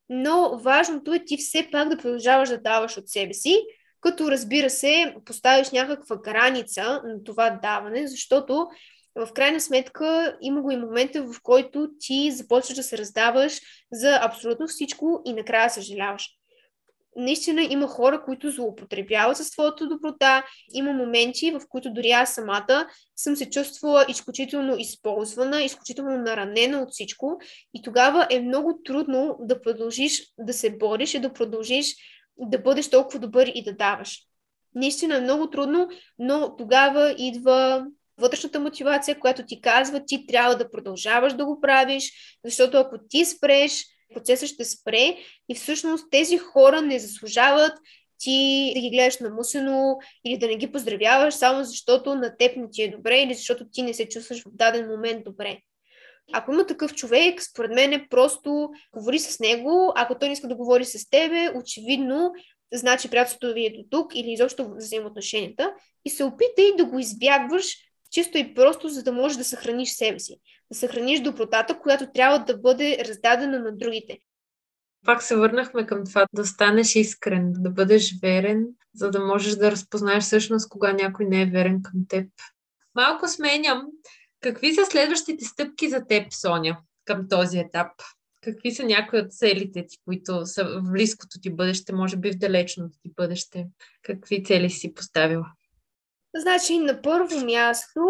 но 0.09 0.59
важното 0.59 1.15
е 1.15 1.25
ти 1.25 1.37
все 1.37 1.69
пак 1.73 1.89
да 1.89 1.97
продължаваш 1.97 2.49
да 2.49 2.59
даваш 2.59 2.97
от 2.97 3.09
себе 3.09 3.35
си, 3.35 3.63
като 4.01 4.31
разбира 4.31 4.71
се, 4.71 5.15
поставиш 5.25 5.71
някаква 5.71 6.17
граница 6.17 6.83
на 7.05 7.25
това 7.25 7.51
даване, 7.51 8.07
защото 8.07 8.69
в 9.17 9.33
крайна 9.35 9.61
сметка 9.61 10.37
има 10.41 10.63
го 10.63 10.71
и 10.71 10.77
момента, 10.77 11.23
в 11.23 11.43
който 11.43 11.89
ти 12.01 12.31
започваш 12.31 12.77
да 12.77 12.83
се 12.83 12.99
раздаваш 12.99 13.61
за 13.93 14.19
абсолютно 14.23 14.67
всичко 14.67 15.23
и 15.25 15.33
накрая 15.33 15.71
съжаляваш 15.71 16.31
наистина 17.17 17.63
има 17.63 17.87
хора, 17.87 18.23
които 18.25 18.51
злоупотребяват 18.51 19.37
със 19.37 19.49
своята 19.49 19.87
доброта. 19.87 20.45
Има 20.75 20.93
моменти, 20.93 21.51
в 21.51 21.61
които 21.69 21.93
дори 21.93 22.11
аз 22.11 22.35
самата 22.35 22.89
съм 23.17 23.37
се 23.37 23.51
чувствала 23.51 24.05
изключително 24.09 24.77
използвана, 24.79 25.63
изключително 25.63 26.19
наранена 26.19 26.83
от 26.83 26.91
всичко. 26.91 27.41
И 27.75 27.83
тогава 27.83 28.27
е 28.31 28.41
много 28.41 28.81
трудно 28.85 29.37
да 29.41 29.61
продължиш 29.61 30.33
да 30.39 30.53
се 30.53 30.77
бориш 30.77 31.15
и 31.15 31.21
да 31.21 31.33
продължиш 31.33 31.95
да 32.39 32.59
бъдеш 32.59 32.91
толкова 32.91 33.19
добър 33.19 33.53
и 33.55 33.65
да 33.65 33.73
даваш. 33.73 34.23
Наистина 34.75 35.17
е 35.17 35.21
много 35.21 35.51
трудно, 35.51 35.89
но 36.19 36.57
тогава 36.57 37.15
идва 37.19 37.87
вътрешната 38.19 38.61
мотивация, 38.61 39.21
която 39.21 39.47
ти 39.47 39.61
казва, 39.61 40.05
ти 40.07 40.27
трябва 40.27 40.57
да 40.57 40.71
продължаваш 40.71 41.33
да 41.33 41.45
го 41.45 41.61
правиш, 41.61 42.13
защото 42.45 42.77
ако 42.77 42.99
ти 43.09 43.25
спреш, 43.25 43.85
процесът 44.15 44.49
ще 44.49 44.65
спре 44.65 45.17
и 45.49 45.55
всъщност 45.55 46.07
тези 46.11 46.39
хора 46.39 46.83
не 46.83 46.99
заслужават 46.99 47.73
ти 48.19 48.73
да 48.75 48.81
ги 48.81 48.91
гледаш 48.91 49.19
намусено 49.19 49.99
или 50.25 50.39
да 50.39 50.47
не 50.47 50.57
ги 50.57 50.73
поздравяваш 50.73 51.35
само 51.35 51.65
защото 51.65 52.15
на 52.15 52.37
теб 52.37 52.57
не 52.57 52.71
ти 52.71 52.83
е 52.83 52.91
добре 52.91 53.19
или 53.19 53.35
защото 53.35 53.69
ти 53.73 53.83
не 53.83 53.95
се 53.95 54.09
чувстваш 54.09 54.43
в 54.43 54.51
даден 54.53 54.89
момент 54.89 55.25
добре. 55.25 55.59
Ако 56.33 56.53
има 56.53 56.67
такъв 56.67 56.95
човек, 56.95 57.43
според 57.43 57.71
мен 57.71 57.93
е 57.93 58.09
просто 58.09 58.71
говори 58.93 59.19
с 59.19 59.41
него. 59.41 59.93
Ако 59.97 60.19
той 60.19 60.29
не 60.29 60.33
иска 60.33 60.49
да 60.49 60.55
говори 60.55 60.85
с 60.85 61.11
тебе, 61.11 61.51
очевидно 61.55 62.33
значи 62.73 63.11
приятелството 63.11 63.55
ви 63.55 63.67
е 63.67 63.71
до 63.71 63.85
тук 63.91 64.15
или 64.15 64.33
изобщо 64.33 64.75
взаимоотношенията 64.75 65.73
и 66.05 66.11
се 66.11 66.25
опитай 66.25 66.73
да 66.79 66.85
го 66.85 66.99
избягваш 66.99 67.77
чисто 68.11 68.39
и 68.39 68.55
просто, 68.55 68.89
за 68.89 69.03
да 69.03 69.13
можеш 69.13 69.39
да 69.39 69.45
съхраниш 69.45 69.91
себе 69.91 70.19
си 70.19 70.41
да 70.71 70.79
съхраниш 70.79 71.21
добротата, 71.21 71.79
която 71.79 72.07
трябва 72.15 72.39
да 72.39 72.59
бъде 72.59 72.99
раздадена 73.09 73.59
на 73.59 73.77
другите. 73.77 74.19
Пак 75.05 75.23
се 75.23 75.37
върнахме 75.37 75.87
към 75.87 76.05
това 76.05 76.27
да 76.33 76.47
станеш 76.47 76.97
искрен, 76.97 77.53
да 77.53 77.71
бъдеш 77.71 78.15
верен, 78.23 78.67
за 78.95 79.11
да 79.11 79.21
можеш 79.21 79.55
да 79.55 79.71
разпознаеш 79.71 80.25
всъщност 80.25 80.69
кога 80.69 80.93
някой 80.93 81.27
не 81.27 81.43
е 81.43 81.47
верен 81.47 81.83
към 81.83 82.01
теб. 82.09 82.29
Малко 82.95 83.29
сменям. 83.29 83.87
Какви 84.41 84.75
са 84.75 84.87
следващите 84.87 85.45
стъпки 85.45 85.89
за 85.89 86.07
теб, 86.07 86.33
Соня, 86.33 86.79
към 87.05 87.29
този 87.29 87.59
етап? 87.59 87.93
Какви 88.43 88.75
са 88.75 88.85
някои 88.85 89.21
от 89.21 89.33
целите 89.33 89.87
ти, 89.87 89.99
които 90.05 90.47
са 90.47 90.65
в 90.65 90.93
близкото 90.93 91.41
ти 91.41 91.51
бъдеще, 91.51 91.93
може 91.93 92.17
би 92.17 92.33
в 92.33 92.39
далечното 92.39 92.99
ти 93.03 93.11
бъдеще? 93.17 93.67
Какви 94.03 94.45
цели 94.45 94.71
си 94.71 94.95
поставила? 94.95 95.47
Значи, 96.39 96.79
на 96.79 97.03
първо 97.03 97.45
място, 97.45 98.01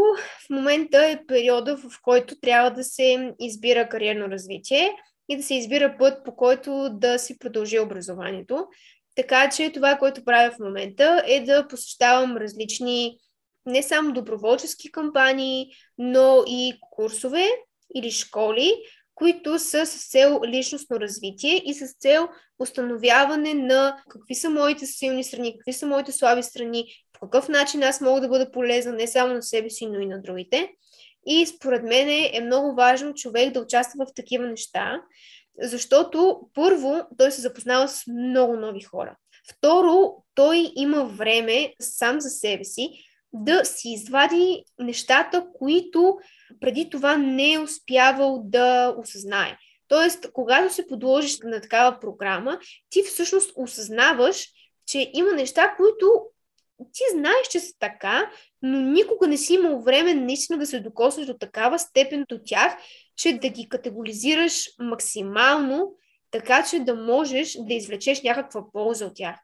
в 0.47 0.51
момента 0.51 1.07
е 1.07 1.27
периода, 1.27 1.77
в 1.77 2.01
който 2.03 2.41
трябва 2.41 2.71
да 2.71 2.85
се 2.85 3.35
избира 3.41 3.89
кариерно 3.89 4.29
развитие 4.29 4.93
и 5.29 5.37
да 5.37 5.43
се 5.43 5.55
избира 5.55 5.97
път, 5.99 6.25
по 6.25 6.37
който 6.37 6.91
да 6.93 7.19
си 7.19 7.39
продължи 7.39 7.79
образованието. 7.79 8.67
Така 9.17 9.51
че 9.51 9.73
това, 9.73 9.97
което 9.97 10.25
правя 10.25 10.51
в 10.51 10.59
момента 10.59 11.23
е 11.27 11.41
да 11.41 11.69
посещавам 11.69 12.37
различни 12.37 13.19
не 13.67 13.83
само 13.83 14.13
доброволчески 14.13 14.93
кампании, 14.93 15.67
но 15.99 16.45
и 16.47 16.79
курсове 16.91 17.49
или 17.95 18.11
школи, 18.11 18.75
които 19.15 19.59
са 19.59 19.87
с 19.87 20.11
цел 20.11 20.41
личностно 20.47 21.01
развитие 21.01 21.63
и 21.65 21.75
с 21.75 21.95
цел 22.01 22.29
установяване 22.59 23.55
на 23.55 24.03
какви 24.09 24.35
са 24.35 24.51
моите 24.51 24.87
силни 24.87 25.25
страни, 25.25 25.59
какви 25.59 25.73
са 25.73 25.87
моите 25.87 26.13
слаби 26.13 26.43
страни, 26.43 26.87
по 27.21 27.31
какъв 27.31 27.49
начин 27.49 27.83
аз 27.83 28.01
мога 28.01 28.21
да 28.21 28.29
бъда 28.29 28.51
полезна 28.51 28.93
не 28.93 29.07
само 29.07 29.35
на 29.35 29.43
себе 29.43 29.71
си, 29.71 29.87
но 29.87 30.01
и 30.01 30.07
на 30.07 30.23
другите. 30.23 30.71
И 31.27 31.47
според 31.47 31.83
мен 31.83 32.09
е 32.09 32.41
много 32.41 32.75
важно 32.75 33.15
човек 33.15 33.53
да 33.53 33.61
участва 33.61 34.07
в 34.07 34.15
такива 34.15 34.47
неща, 34.47 35.03
защото 35.63 36.41
първо 36.55 37.01
той 37.19 37.31
се 37.31 37.41
запознава 37.41 37.89
с 37.89 38.07
много 38.07 38.57
нови 38.57 38.81
хора. 38.81 39.17
Второ, 39.51 40.25
той 40.35 40.73
има 40.77 41.05
време 41.05 41.75
сам 41.81 42.21
за 42.21 42.31
себе 42.31 42.65
си 42.65 42.91
да 43.33 43.65
си 43.65 43.89
извади 43.89 44.65
нещата, 44.79 45.47
които 45.59 46.19
преди 46.61 46.91
това 46.91 47.17
не 47.17 47.53
е 47.53 47.59
успявал 47.59 48.43
да 48.45 48.95
осъзнае. 48.99 49.57
Тоест, 49.89 50.33
когато 50.33 50.75
се 50.75 50.87
подложиш 50.87 51.39
на 51.45 51.61
такава 51.61 52.01
програма, 52.01 52.59
ти 52.91 53.03
всъщност 53.03 53.53
осъзнаваш, 53.57 54.49
че 54.87 55.11
има 55.15 55.33
неща, 55.33 55.75
които 55.77 56.27
ти 56.93 57.03
знаеш, 57.13 57.49
че 57.51 57.61
са 57.61 57.73
така, 57.79 58.31
но 58.63 58.81
никога 58.81 59.27
не 59.29 59.37
си 59.37 59.55
имал 59.55 59.81
време 59.81 60.15
наистина 60.15 60.59
да 60.59 60.67
се 60.67 60.81
докоснеш 60.81 61.27
до 61.27 61.35
такава 61.35 61.79
степен 61.79 62.25
до 62.29 62.39
тях, 62.45 62.77
че 63.17 63.39
да 63.39 63.49
ги 63.49 63.69
категоризираш 63.69 64.71
максимално, 64.79 65.95
така 66.31 66.65
че 66.71 66.81
да 66.81 66.95
можеш 66.95 67.57
да 67.61 67.75
извлечеш 67.75 68.23
някаква 68.23 68.63
полза 68.73 69.07
от 69.07 69.13
тях. 69.15 69.37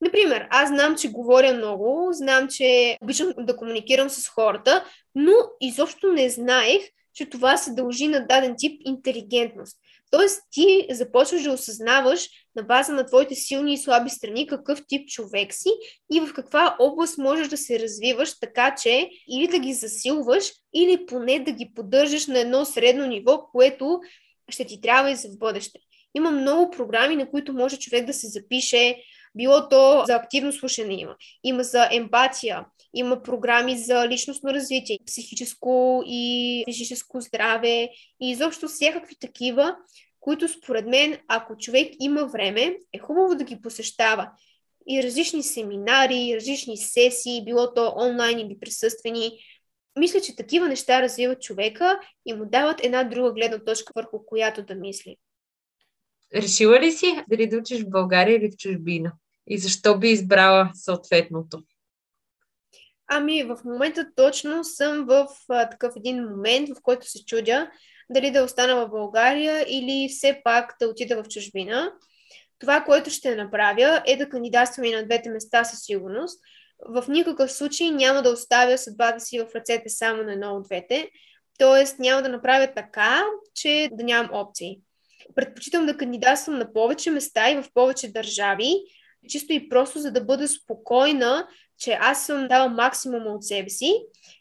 Например, 0.00 0.46
аз 0.50 0.68
знам, 0.68 0.96
че 0.96 1.12
говоря 1.12 1.54
много, 1.54 2.08
знам, 2.12 2.48
че 2.48 2.98
обичам 3.02 3.32
да 3.38 3.56
комуникирам 3.56 4.10
с 4.10 4.28
хората, 4.28 4.84
но 5.14 5.32
изобщо 5.60 6.12
не 6.12 6.28
знаех, 6.28 6.82
че 7.14 7.26
това 7.26 7.56
се 7.56 7.72
дължи 7.72 8.08
на 8.08 8.26
даден 8.26 8.54
тип 8.58 8.80
интелигентност. 8.84 9.78
Тоест, 10.16 10.42
ти 10.50 10.86
започваш 10.90 11.42
да 11.42 11.52
осъзнаваш 11.52 12.28
на 12.56 12.62
база 12.62 12.92
на 12.92 13.06
твоите 13.06 13.34
силни 13.34 13.74
и 13.74 13.78
слаби 13.78 14.10
страни 14.10 14.46
какъв 14.46 14.82
тип 14.88 15.08
човек 15.08 15.54
си 15.54 15.68
и 16.12 16.20
в 16.20 16.32
каква 16.34 16.76
област 16.78 17.18
можеш 17.18 17.48
да 17.48 17.56
се 17.56 17.80
развиваш, 17.80 18.38
така 18.40 18.74
че 18.82 19.10
или 19.28 19.48
да 19.48 19.58
ги 19.58 19.74
засилваш, 19.74 20.44
или 20.74 21.06
поне 21.06 21.38
да 21.38 21.52
ги 21.52 21.72
поддържаш 21.74 22.26
на 22.26 22.38
едно 22.38 22.64
средно 22.64 23.06
ниво, 23.06 23.46
което 23.52 24.00
ще 24.48 24.64
ти 24.64 24.80
трябва 24.80 25.10
и 25.10 25.16
за 25.16 25.28
в 25.28 25.38
бъдеще. 25.38 25.78
Има 26.14 26.30
много 26.30 26.70
програми, 26.70 27.16
на 27.16 27.30
които 27.30 27.52
може 27.52 27.78
човек 27.78 28.06
да 28.06 28.12
се 28.12 28.26
запише, 28.26 28.96
било 29.34 29.68
то 29.68 30.04
за 30.06 30.14
активно 30.14 30.52
слушане 30.52 30.94
има, 30.94 31.16
има 31.44 31.64
за 31.64 31.88
емпатия, 31.92 32.64
има 32.94 33.22
програми 33.22 33.78
за 33.78 34.08
личностно 34.08 34.50
развитие, 34.54 34.98
психическо 35.06 36.02
и 36.06 36.64
физическо 36.68 37.20
здраве 37.20 37.88
и 38.22 38.30
изобщо 38.30 38.68
всякакви 38.68 39.16
такива, 39.20 39.76
които 40.26 40.48
според 40.48 40.86
мен, 40.86 41.18
ако 41.28 41.56
човек 41.56 41.92
има 42.00 42.26
време, 42.26 42.76
е 42.92 42.98
хубаво 42.98 43.34
да 43.34 43.44
ги 43.44 43.60
посещава. 43.62 44.30
И 44.88 45.02
различни 45.02 45.42
семинари, 45.42 46.36
различни 46.36 46.76
сесии, 46.76 47.44
било 47.44 47.74
то 47.74 47.94
онлайн 47.96 48.38
или 48.38 48.58
присъствени. 48.60 49.38
Мисля, 49.98 50.20
че 50.20 50.36
такива 50.36 50.68
неща 50.68 51.02
развиват 51.02 51.42
човека 51.42 52.00
и 52.26 52.32
му 52.32 52.46
дават 52.46 52.84
една 52.84 53.04
друга 53.04 53.32
гледна 53.32 53.58
точка, 53.58 53.92
върху 53.96 54.26
която 54.26 54.62
да 54.62 54.74
мисли. 54.74 55.16
Решила 56.34 56.80
ли 56.80 56.92
си 56.92 57.24
дали 57.28 57.48
да 57.48 57.56
учиш 57.56 57.82
в 57.82 57.90
България 57.90 58.36
или 58.36 58.50
в 58.50 58.56
чужбина? 58.56 59.12
И 59.46 59.58
защо 59.58 59.98
би 59.98 60.08
избрала 60.08 60.70
съответното? 60.74 61.62
Ами, 63.08 63.44
в 63.44 63.58
момента 63.64 64.06
точно 64.16 64.64
съм 64.64 65.04
в 65.04 65.26
а, 65.48 65.70
такъв 65.70 65.92
един 65.96 66.24
момент, 66.24 66.68
в 66.68 66.82
който 66.82 67.10
се 67.10 67.24
чудя 67.24 67.70
дали 68.10 68.30
да 68.30 68.42
остана 68.42 68.76
в 68.76 68.90
България 68.90 69.64
или 69.68 70.08
все 70.08 70.40
пак 70.44 70.76
да 70.80 70.88
отида 70.88 71.22
в 71.22 71.28
чужбина. 71.28 71.92
Това, 72.58 72.80
което 72.84 73.10
ще 73.10 73.36
направя 73.36 74.02
е 74.06 74.16
да 74.16 74.28
кандидатствам 74.28 74.84
и 74.84 74.94
на 74.94 75.04
двете 75.04 75.30
места 75.30 75.64
със 75.64 75.80
сигурност. 75.84 76.40
В 76.88 77.04
никакъв 77.08 77.52
случай 77.52 77.90
няма 77.90 78.22
да 78.22 78.30
оставя 78.30 78.78
съдбата 78.78 79.20
си 79.20 79.38
в 79.38 79.54
ръцете 79.54 79.88
само 79.88 80.22
на 80.22 80.32
едно 80.32 80.56
от 80.56 80.64
двете. 80.64 81.10
Тоест 81.58 81.98
няма 81.98 82.22
да 82.22 82.28
направя 82.28 82.72
така, 82.76 83.22
че 83.54 83.88
да 83.92 84.04
нямам 84.04 84.30
опции. 84.34 84.80
Предпочитам 85.34 85.86
да 85.86 85.96
кандидатствам 85.96 86.58
на 86.58 86.72
повече 86.72 87.10
места 87.10 87.50
и 87.50 87.62
в 87.62 87.68
повече 87.74 88.12
държави, 88.12 88.74
чисто 89.28 89.52
и 89.52 89.68
просто 89.68 89.98
за 89.98 90.12
да 90.12 90.24
бъда 90.24 90.48
спокойна, 90.48 91.48
че 91.78 91.98
аз 92.00 92.26
съм 92.26 92.48
дала 92.48 92.68
максимума 92.68 93.30
от 93.30 93.44
себе 93.44 93.70
си 93.70 93.92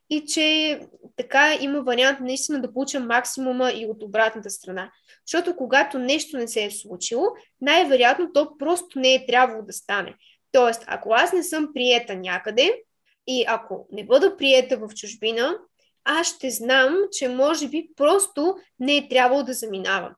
и 0.10 0.26
че 0.26 0.80
така 1.15 1.58
има 1.62 1.82
вариант 1.82 2.20
наистина 2.20 2.62
да 2.62 2.74
получа 2.74 3.00
максимума 3.00 3.72
и 3.72 3.86
от 3.86 4.04
обратната 4.04 4.50
страна. 4.50 4.91
Защото 5.28 5.56
когато 5.56 6.00
нещо 6.00 6.38
не 6.38 6.48
се 6.48 6.63
е 6.63 6.72
случило, 6.72 7.26
най-вероятно 7.62 8.34
то 8.34 8.58
просто 8.58 9.00
не 9.00 9.13
е 9.13 9.26
трябвало 9.26 9.62
да 9.62 9.74
стане. 9.74 10.15
Тоест, 10.52 10.84
ако 10.88 11.13
аз 11.13 11.34
не 11.34 11.44
съм 11.44 11.70
приета 11.74 12.15
някъде 12.15 12.82
и 13.28 13.46
ако 13.48 13.88
не 13.91 14.06
бъда 14.06 14.38
приета 14.38 14.78
в 14.78 14.89
чужбина, 14.96 15.58
аз 16.04 16.28
ще 16.28 16.50
знам, 16.50 16.96
че 17.12 17.30
може 17.30 17.68
би 17.68 17.89
просто 17.96 18.56
не 18.80 18.98
е 18.98 19.08
трябвало 19.10 19.44
да 19.44 19.54
заминавам. 19.54 20.13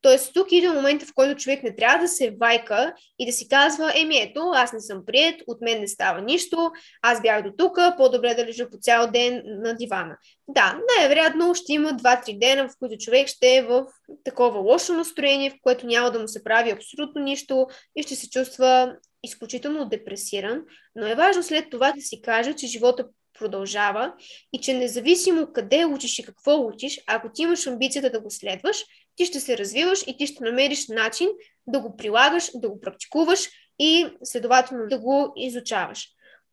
Тоест, 0.00 0.34
тук 0.34 0.52
идва 0.52 0.74
момента, 0.74 1.06
в 1.06 1.14
който 1.14 1.40
човек 1.40 1.62
не 1.62 1.76
трябва 1.76 1.98
да 1.98 2.08
се 2.08 2.36
вайка 2.40 2.94
и 3.18 3.26
да 3.26 3.32
си 3.32 3.48
казва, 3.48 3.92
еми 3.94 4.18
ето, 4.18 4.40
аз 4.54 4.72
не 4.72 4.80
съм 4.80 5.02
прият, 5.06 5.42
от 5.46 5.60
мен 5.60 5.80
не 5.80 5.88
става 5.88 6.20
нищо, 6.20 6.70
аз 7.02 7.22
бях 7.22 7.42
до 7.42 7.52
тук, 7.58 7.78
по-добре 7.96 8.34
да 8.34 8.46
лежа 8.46 8.70
по 8.70 8.76
цял 8.80 9.10
ден 9.10 9.42
на 9.44 9.74
дивана. 9.74 10.16
Да, 10.48 10.78
най-вероятно 10.96 11.54
ще 11.54 11.72
има 11.72 11.90
2-3 11.90 12.38
дена, 12.38 12.68
в 12.68 12.72
които 12.78 13.04
човек 13.04 13.28
ще 13.28 13.56
е 13.56 13.62
в 13.62 13.86
такова 14.24 14.58
лошо 14.60 14.92
настроение, 14.92 15.50
в 15.50 15.56
което 15.62 15.86
няма 15.86 16.10
да 16.10 16.18
му 16.18 16.28
се 16.28 16.44
прави 16.44 16.70
абсолютно 16.70 17.22
нищо 17.22 17.66
и 17.96 18.02
ще 18.02 18.16
се 18.16 18.30
чувства 18.30 18.96
изключително 19.24 19.88
депресиран, 19.88 20.62
но 20.94 21.06
е 21.06 21.14
важно 21.14 21.42
след 21.42 21.70
това 21.70 21.92
да 21.92 22.00
си 22.00 22.22
каже, 22.22 22.54
че 22.54 22.66
живота 22.66 23.04
продължава 23.38 24.14
и 24.52 24.60
че 24.60 24.74
независимо 24.74 25.52
къде 25.52 25.84
учиш 25.84 26.18
и 26.18 26.22
какво 26.22 26.66
учиш, 26.66 27.00
ако 27.06 27.32
ти 27.32 27.42
имаш 27.42 27.66
амбицията 27.66 28.10
да 28.10 28.20
го 28.20 28.30
следваш, 28.30 28.84
ти 29.16 29.26
ще 29.26 29.40
се 29.40 29.58
развиваш 29.58 30.04
и 30.06 30.16
ти 30.16 30.26
ще 30.26 30.44
намериш 30.44 30.88
начин 30.88 31.28
да 31.66 31.80
го 31.80 31.96
прилагаш, 31.96 32.50
да 32.54 32.68
го 32.68 32.80
практикуваш 32.80 33.48
и 33.78 34.06
следователно 34.24 34.86
да 34.88 34.98
го 34.98 35.32
изучаваш. 35.36 36.08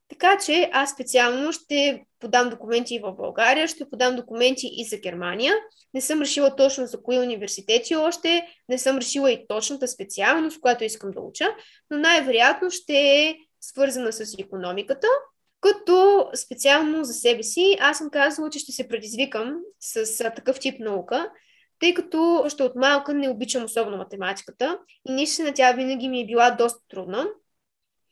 Така 0.09 0.37
че 0.45 0.69
аз 0.73 0.91
специално 0.91 1.51
ще 1.53 2.03
подам 2.19 2.49
документи 2.49 2.95
и 2.95 2.99
в 2.99 3.13
България, 3.13 3.67
ще 3.67 3.89
подам 3.89 4.15
документи 4.15 4.69
и 4.71 4.85
за 4.85 4.97
Германия. 4.97 5.53
Не 5.93 6.01
съм 6.01 6.21
решила 6.21 6.55
точно 6.55 6.85
за 6.85 7.03
кои 7.03 7.19
университети 7.19 7.95
още, 7.95 8.47
не 8.69 8.77
съм 8.77 8.97
решила 8.97 9.31
и 9.31 9.47
точната 9.47 9.87
специалност, 9.87 10.59
която 10.59 10.83
искам 10.83 11.11
да 11.11 11.21
уча, 11.21 11.45
но 11.91 11.97
най-вероятно 11.97 12.71
ще 12.71 12.93
е 12.93 13.35
свързана 13.61 14.13
с 14.13 14.35
економиката, 14.39 15.07
като 15.61 16.27
специално 16.35 17.03
за 17.03 17.13
себе 17.13 17.43
си 17.43 17.77
аз 17.79 17.97
съм 17.97 18.09
казала, 18.09 18.49
че 18.49 18.59
ще 18.59 18.71
се 18.71 18.87
предизвикам 18.87 19.55
с 19.79 20.17
такъв 20.35 20.59
тип 20.59 20.79
наука, 20.79 21.29
тъй 21.79 21.93
като 21.93 22.41
още 22.45 22.63
от 22.63 22.75
малка 22.75 23.13
не 23.13 23.29
обичам 23.29 23.63
особено 23.63 23.97
математиката 23.97 24.79
и 25.09 25.11
наистина 25.11 25.53
тя 25.53 25.71
винаги 25.71 26.09
ми 26.09 26.21
е 26.21 26.25
била 26.25 26.51
доста 26.51 26.79
трудна. 26.89 27.27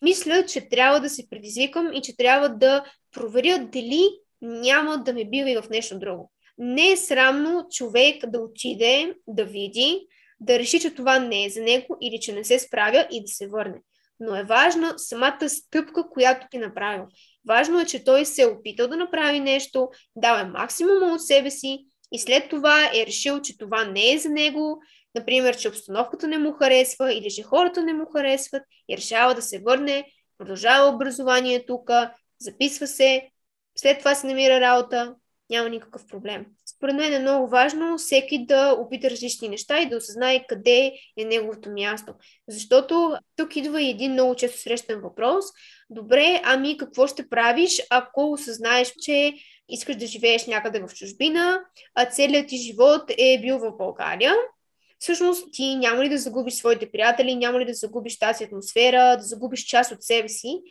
Мисля, 0.02 0.46
че 0.46 0.70
трябва 0.70 1.00
да 1.00 1.10
се 1.10 1.30
предизвикам 1.30 1.94
и 1.94 2.02
че 2.02 2.18
трябва 2.18 2.50
да 2.50 2.86
проверя 3.12 3.68
дали 3.72 4.10
няма 4.42 4.98
да 4.98 5.14
ме 5.14 5.26
бива 5.26 5.52
и 5.52 5.58
в 5.58 5.70
нещо 5.70 6.00
друго. 6.00 6.32
Не 6.58 6.92
е 6.92 6.98
срамно 6.98 7.68
човек 7.72 8.26
да 8.26 8.40
отиде, 8.40 9.16
да 9.28 9.46
види, 9.46 10.08
да 10.40 10.60
реши, 10.60 10.80
че 10.80 10.96
това 10.96 11.20
не 11.20 11.46
е 11.46 11.50
за 11.50 11.62
него 11.62 11.98
или 12.02 12.20
че 12.20 12.34
не 12.34 12.44
се 12.44 12.60
справя 12.60 13.08
и 13.12 13.22
да 13.22 13.28
се 13.28 13.48
върне. 13.48 13.82
Но 14.20 14.36
е 14.36 14.44
важна 14.44 14.94
самата 14.98 15.50
стъпка, 15.50 16.10
която 16.10 16.48
ти 16.52 16.58
направил. 16.58 17.06
Важно 17.48 17.80
е, 17.80 17.86
че 17.86 18.04
той 18.04 18.26
се 18.26 18.42
е 18.42 18.48
опитал 18.48 18.88
да 18.88 18.98
направи 18.98 19.40
нещо, 19.40 19.90
дал 20.16 20.40
е 20.40 20.44
максимума 20.44 21.14
от 21.14 21.22
себе 21.22 21.52
си 21.52 21.86
и 22.12 22.20
след 22.20 22.50
това 22.50 22.86
е 22.96 23.06
решил, 23.06 23.42
че 23.42 23.58
това 23.58 23.86
не 23.86 24.14
е 24.14 24.18
за 24.18 24.30
него, 24.30 24.82
например, 25.16 25.58
че 25.58 25.68
обстановката 25.68 26.28
не 26.28 26.38
му 26.38 26.52
харесва 26.52 27.14
или 27.14 27.32
че 27.32 27.44
хората 27.44 27.84
не 27.84 27.94
му 27.94 28.06
харесват 28.06 28.64
и 28.90 28.98
решава 28.98 29.36
да 29.36 29.42
се 29.42 29.60
върне, 29.60 30.06
продължава 30.38 30.90
образование 30.96 31.66
тук, 31.66 31.90
записва 32.40 32.88
се, 32.88 33.30
след 33.76 34.00
това 34.00 34.16
се 34.16 34.28
намира 34.28 34.60
работа, 34.60 35.16
няма 35.50 35.70
никакъв 35.70 36.08
проблем. 36.08 36.46
Според 36.76 36.96
мен 36.96 37.14
е 37.14 37.20
много 37.20 37.48
важно 37.48 37.98
всеки 37.98 38.46
да 38.46 38.72
опита 38.80 39.10
различни 39.10 39.50
неща 39.50 39.82
и 39.82 39.90
да 39.90 39.98
осъзнае 39.98 40.46
къде 40.48 40.94
е 41.18 41.26
неговото 41.26 41.72
място. 41.72 42.14
Защото 42.48 43.18
тук 43.36 43.56
идва 43.56 43.82
и 43.82 43.90
един 43.90 44.12
много 44.12 44.36
често 44.36 44.62
срещан 44.62 45.02
въпрос. 45.02 45.46
Добре, 45.90 46.42
ами 46.44 46.78
какво 46.78 47.08
ще 47.08 47.30
правиш, 47.30 47.82
ако 47.90 48.32
осъзнаеш, 48.32 48.94
че 49.02 49.34
искаш 49.70 49.96
да 49.96 50.06
живееш 50.06 50.46
някъде 50.48 50.80
в 50.80 50.94
чужбина, 50.94 51.62
а 51.96 52.06
целият 52.06 52.48
ти 52.48 52.58
живот 52.58 53.02
е 53.18 53.40
бил 53.42 53.58
в 53.58 53.78
България? 53.78 54.34
Всъщност 55.00 55.48
ти 55.52 55.76
няма 55.76 56.04
ли 56.04 56.10
да 56.10 56.18
загубиш 56.18 56.54
своите 56.54 56.92
приятели, 56.92 57.36
няма 57.36 57.60
ли 57.60 57.66
да 57.66 57.74
загубиш 57.74 58.20
тази 58.20 58.44
атмосфера, 58.44 59.18
да 59.18 59.24
загубиш 59.24 59.66
част 59.66 59.92
от 59.92 60.04
себе 60.04 60.30
си? 60.30 60.62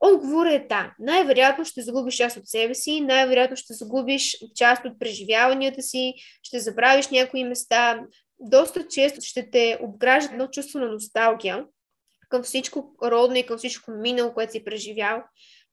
Отговорът 0.00 0.52
е 0.52 0.66
да. 0.68 0.94
Най-вероятно 0.98 1.64
ще 1.64 1.82
загубиш 1.82 2.16
част 2.16 2.36
от 2.36 2.48
себе 2.48 2.74
си, 2.74 3.00
най-вероятно 3.00 3.56
ще 3.56 3.74
загубиш 3.74 4.36
част 4.56 4.84
от 4.84 4.98
преживяванията 4.98 5.82
си, 5.82 6.14
ще 6.42 6.60
забравиш 6.60 7.08
някои 7.08 7.44
места. 7.44 8.00
Доста 8.40 8.88
често 8.88 9.20
ще 9.20 9.50
те 9.50 9.78
обгражда 9.82 10.32
едно 10.32 10.46
чувство 10.46 10.78
на 10.78 10.86
носталгия 10.86 11.64
към 12.28 12.42
всичко 12.42 12.94
родно 13.02 13.36
и 13.36 13.46
към 13.46 13.58
всичко 13.58 13.90
минало, 13.90 14.34
което 14.34 14.52
си 14.52 14.64
преживял. 14.64 15.22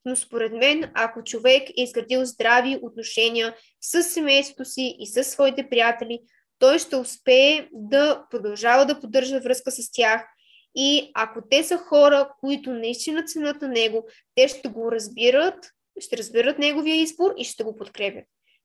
Но 0.04 0.16
според 0.16 0.52
мен, 0.52 0.90
ако 0.94 1.24
човек 1.24 1.68
е 1.70 1.82
изградил 1.82 2.24
здрави 2.24 2.78
отношения 2.82 3.56
с 3.80 4.02
семейството 4.02 4.64
си 4.64 4.96
и 4.98 5.06
с 5.06 5.24
своите 5.24 5.68
приятели, 5.68 6.20
той 6.58 6.78
ще 6.78 6.96
успее 6.96 7.68
да 7.72 8.24
продължава 8.30 8.86
да 8.86 9.00
поддържа 9.00 9.40
връзка 9.40 9.70
с 9.70 9.92
тях– 9.92 10.26
и 10.74 11.10
ако 11.14 11.48
те 11.50 11.64
са 11.64 11.78
хора, 11.78 12.32
които 12.40 12.72
наистина 12.72 13.24
ценят 13.24 13.62
на 13.62 13.68
него, 13.68 14.08
те 14.34 14.48
ще 14.48 14.68
го 14.68 14.92
разбират, 14.92 15.70
ще 16.00 16.16
разберат 16.16 16.58
неговия 16.58 16.96
избор 16.96 17.34
и 17.38 17.44
ще 17.44 17.64
го 17.64 17.76
подкрепят. 17.76 18.24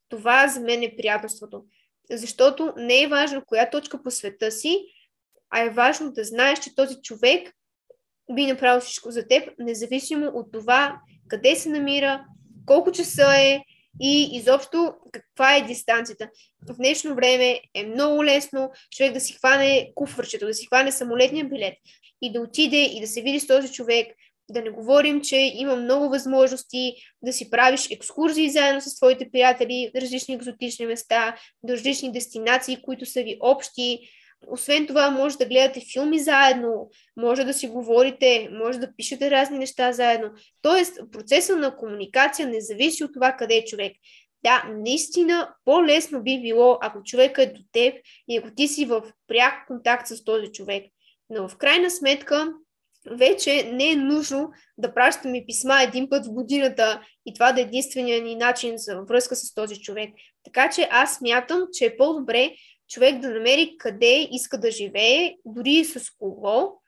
Това 0.10 0.48
за 0.48 0.60
мен 0.60 0.84
е 0.84 0.96
приятелството. 0.98 1.66
Защото 2.12 2.74
не 2.78 3.02
е 3.02 3.08
важно 3.08 3.44
коя 3.46 3.70
точка 3.70 4.04
по 4.04 4.12
света 4.12 4.52
си, 4.52 4.86
а 5.50 5.62
е 5.62 5.70
важно 5.70 6.12
да 6.12 6.24
знаеш, 6.24 6.60
че 6.60 6.76
този 6.76 6.96
човек 7.02 7.54
би 8.36 8.46
направил 8.46 8.82
всичко 8.82 9.12
за 9.12 9.28
теб, 9.28 9.50
независимо 9.60 10.32
от 10.34 10.52
това 10.52 11.00
къде 11.28 11.56
се 11.56 11.70
намира, 11.70 12.26
колко 12.66 12.92
часа 12.92 13.34
е 13.38 13.60
и 14.02 14.30
изобщо 14.38 14.94
каква 15.12 15.56
е 15.56 15.62
дистанцията. 15.62 16.30
В 16.70 16.76
днешно 16.76 17.16
време 17.16 17.60
е 17.74 17.86
много 17.86 18.26
лесно 18.26 18.72
човек 18.92 19.14
да 19.14 19.20
си 19.20 19.34
хване 19.34 19.92
куфърчето, 19.96 20.46
да 20.46 20.54
си 20.54 20.66
хване 20.66 20.92
самолетния 20.92 21.46
билет 21.46 21.74
и 22.22 22.32
да 22.32 22.42
отиде 22.42 22.84
и 22.84 23.02
да 23.02 23.08
се 23.08 23.22
види 23.22 23.40
с 23.40 23.48
този 23.48 23.72
човек, 23.72 24.08
да 24.52 24.62
не 24.62 24.70
говорим, 24.70 25.22
че 25.22 25.36
има 25.36 25.76
много 25.76 26.10
възможности 26.10 26.96
да 27.22 27.34
си 27.34 27.50
правиш 27.50 27.88
екскурзии 27.92 28.50
заедно 28.50 28.82
с 28.82 28.96
твоите 28.96 29.32
приятели 29.32 29.92
различни 29.96 30.36
екзотични 30.36 30.86
места, 30.86 31.36
различни 31.70 32.12
дестинации, 32.12 32.82
които 32.82 33.06
са 33.06 33.24
ви 33.24 33.38
общи. 33.40 34.00
Освен 34.48 34.88
това, 34.88 35.12
може 35.12 35.38
да 35.38 35.46
гледате 35.46 35.82
филми 35.94 36.20
заедно, 36.20 36.90
може 37.18 37.44
да 37.44 37.54
си 37.54 37.68
говорите, 37.68 38.50
може 38.52 38.80
да 38.80 38.96
пишете 38.98 39.32
разни 39.32 39.58
неща 39.58 39.92
заедно. 39.92 40.30
Тоест, 40.62 41.00
процесът 41.12 41.60
на 41.60 41.78
комуникация 41.78 42.48
не 42.48 42.62
зависи 42.62 43.04
от 43.04 43.14
това 43.14 43.32
къде 43.32 43.56
е 43.56 43.66
човек. 43.66 43.94
Да, 44.44 44.64
наистина 44.70 45.54
по-лесно 45.66 46.24
би 46.24 46.42
било, 46.42 46.78
ако 46.82 47.04
човека 47.04 47.44
е 47.44 47.46
до 47.46 47.62
теб 47.72 47.96
и 48.28 48.38
ако 48.38 48.52
ти 48.56 48.68
си 48.68 48.86
в 48.86 49.04
пряк 49.28 49.68
контакт 49.68 50.08
с 50.08 50.24
този 50.24 50.48
човек. 50.52 50.86
Но 51.30 51.50
в 51.50 51.58
крайна 51.58 51.92
сметка, 51.92 52.54
вече 53.12 53.72
не 53.74 53.92
е 53.92 53.96
нужно 53.96 54.50
да 54.78 54.94
пращаме 54.94 55.44
писма 55.48 55.84
един 55.84 56.10
път 56.10 56.26
в 56.26 56.32
годината 56.32 57.02
и 57.26 57.34
това 57.34 57.52
да 57.52 57.62
е 57.62 57.64
единствения 57.64 58.22
ни 58.22 58.36
начин 58.36 58.74
за 58.78 59.02
връзка 59.02 59.36
с 59.36 59.54
този 59.54 59.82
човек. 59.82 60.10
Така 60.44 60.70
че 60.70 60.88
аз 60.92 61.22
мятам, 61.22 61.64
че 61.74 61.86
е 61.86 61.98
по-добре 61.98 62.52
човек 62.88 63.20
да 63.20 63.30
намери 63.30 63.76
къде 63.78 64.28
иска 64.32 64.60
да 64.60 64.72
живее, 64.72 65.36
дори 65.46 65.72
и 65.72 65.86
с 65.86 66.10
кого, 66.20 66.82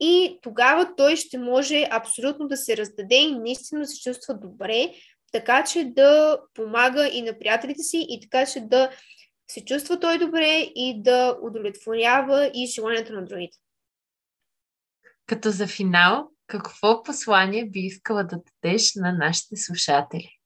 и 0.00 0.38
тогава 0.42 0.96
той 0.96 1.16
ще 1.16 1.38
може 1.38 1.88
абсолютно 1.90 2.48
да 2.48 2.56
се 2.56 2.76
раздаде 2.76 3.16
и 3.16 3.38
наистина 3.38 3.86
се 3.86 4.00
чувства 4.00 4.34
добре, 4.34 4.94
така 5.32 5.64
че 5.64 5.84
да 5.84 6.40
помага 6.54 7.08
и 7.08 7.22
на 7.22 7.38
приятелите 7.38 7.82
си, 7.82 8.06
и 8.08 8.20
така 8.20 8.46
че 8.46 8.60
да 8.60 8.90
се 9.50 9.64
чувства 9.64 10.00
той 10.00 10.18
добре 10.18 10.70
и 10.74 11.02
да 11.02 11.38
удовлетворява 11.42 12.50
и 12.54 12.66
желанието 12.66 13.12
на 13.12 13.24
другите. 13.24 13.58
Като 15.26 15.50
за 15.50 15.66
финал, 15.66 16.28
какво 16.46 17.02
послание 17.02 17.66
би 17.66 17.80
искала 17.80 18.24
да 18.24 18.40
дадеш 18.62 18.94
на 18.94 19.12
нашите 19.12 19.56
слушатели? 19.56 20.38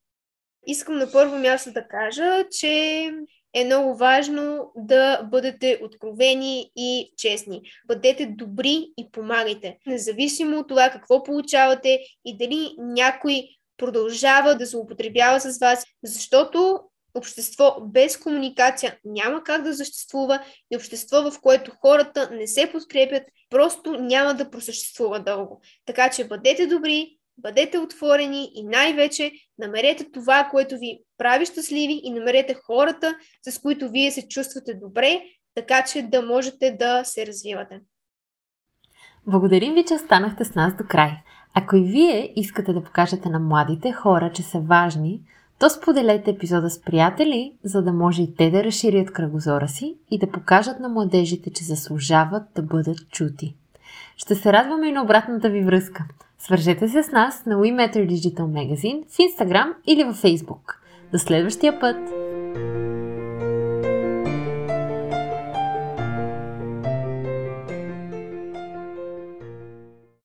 Искам 0.67 0.99
на 0.99 1.13
първо 1.13 1.39
място 1.39 1.73
да 1.73 1.89
кажа, 1.89 2.45
че 2.51 3.13
е 3.55 3.65
много 3.65 3.97
важно 3.97 4.73
да 4.77 5.23
бъдете 5.23 5.81
откровени 5.83 6.71
и 6.77 7.13
честни. 7.17 7.63
Бъдете 7.87 8.27
добри 8.27 8.87
и 8.97 9.11
помагайте. 9.13 9.79
Независимо 9.87 10.59
от 10.59 10.69
това 10.69 10.91
какво 10.91 11.23
получавате 11.23 12.01
и 12.25 12.37
дали 12.37 12.75
някой 12.79 13.49
продължава 13.77 14.55
да 14.55 14.67
злоупотребява 14.67 15.41
с 15.41 15.59
вас, 15.59 15.85
защото 16.05 16.81
общество 17.15 17.77
без 17.81 18.17
комуникация 18.17 18.99
няма 19.05 19.43
как 19.45 19.63
да 19.63 19.75
съществува 19.75 20.45
и 20.73 20.77
общество, 20.77 21.31
в 21.31 21.41
което 21.41 21.73
хората 21.81 22.31
не 22.33 22.47
се 22.47 22.73
подкрепят, 22.73 23.23
просто 23.51 23.93
няма 23.93 24.35
да 24.35 24.51
просъществува 24.51 25.21
дълго. 25.21 25.61
Така 25.87 26.11
че 26.11 26.29
бъдете 26.29 26.67
добри, 26.67 27.18
бъдете 27.39 27.79
отворени 27.79 28.51
и 28.55 28.65
най-вече 28.65 29.33
намерете 29.59 30.07
това, 30.13 30.49
което 30.51 30.79
ви 30.79 30.99
прави 31.19 31.47
щастливи 31.47 32.01
и 32.05 32.11
намерете 32.11 32.55
хората, 32.67 33.17
с 33.49 33.59
които 33.59 33.91
вие 33.91 34.11
се 34.11 34.29
чувствате 34.29 34.75
добре, 34.75 35.23
така 35.55 35.85
че 35.85 36.03
да 36.03 36.23
можете 36.23 36.71
да 36.71 37.05
се 37.05 37.27
развивате. 37.27 37.81
Благодарим 39.27 39.75
ви, 39.75 39.85
че 39.85 39.95
останахте 39.95 40.45
с 40.45 40.55
нас 40.55 40.77
до 40.77 40.85
край. 40.89 41.11
Ако 41.55 41.77
и 41.77 41.85
вие 41.85 42.33
искате 42.37 42.73
да 42.73 42.85
покажете 42.85 43.29
на 43.29 43.39
младите 43.39 43.93
хора, 43.93 44.31
че 44.35 44.43
са 44.43 44.61
важни, 44.61 45.21
то 45.59 45.71
споделете 45.71 46.31
епизода 46.31 46.71
с 46.71 46.83
приятели, 46.83 47.53
за 47.65 47.83
да 47.83 47.93
може 47.93 48.23
и 48.23 48.35
те 48.35 48.51
да 48.51 48.65
разширят 48.65 49.13
кръгозора 49.13 49.69
си 49.69 49.95
и 50.11 50.19
да 50.19 50.31
покажат 50.31 50.81
на 50.81 50.89
младежите, 50.89 51.53
че 51.53 51.65
заслужават 51.65 52.43
да 52.55 52.63
бъдат 52.63 53.09
чути. 53.11 53.55
Ще 54.17 54.35
се 54.35 54.53
радваме 54.53 54.89
и 54.89 54.93
на 54.93 55.03
обратната 55.03 55.51
ви 55.51 55.65
връзка. 55.65 56.05
Свържете 56.39 56.89
се 56.89 57.03
с 57.03 57.13
нас 57.13 57.47
на 57.47 57.55
We 57.55 57.75
Matter 57.75 58.09
Digital 58.09 58.41
Magazine 58.41 59.05
в 59.09 59.17
Instagram 59.17 59.75
или 59.87 60.05
във 60.05 60.23
Facebook. 60.23 60.75
До 61.13 61.19
следващия 61.19 61.81
път! 61.81 61.97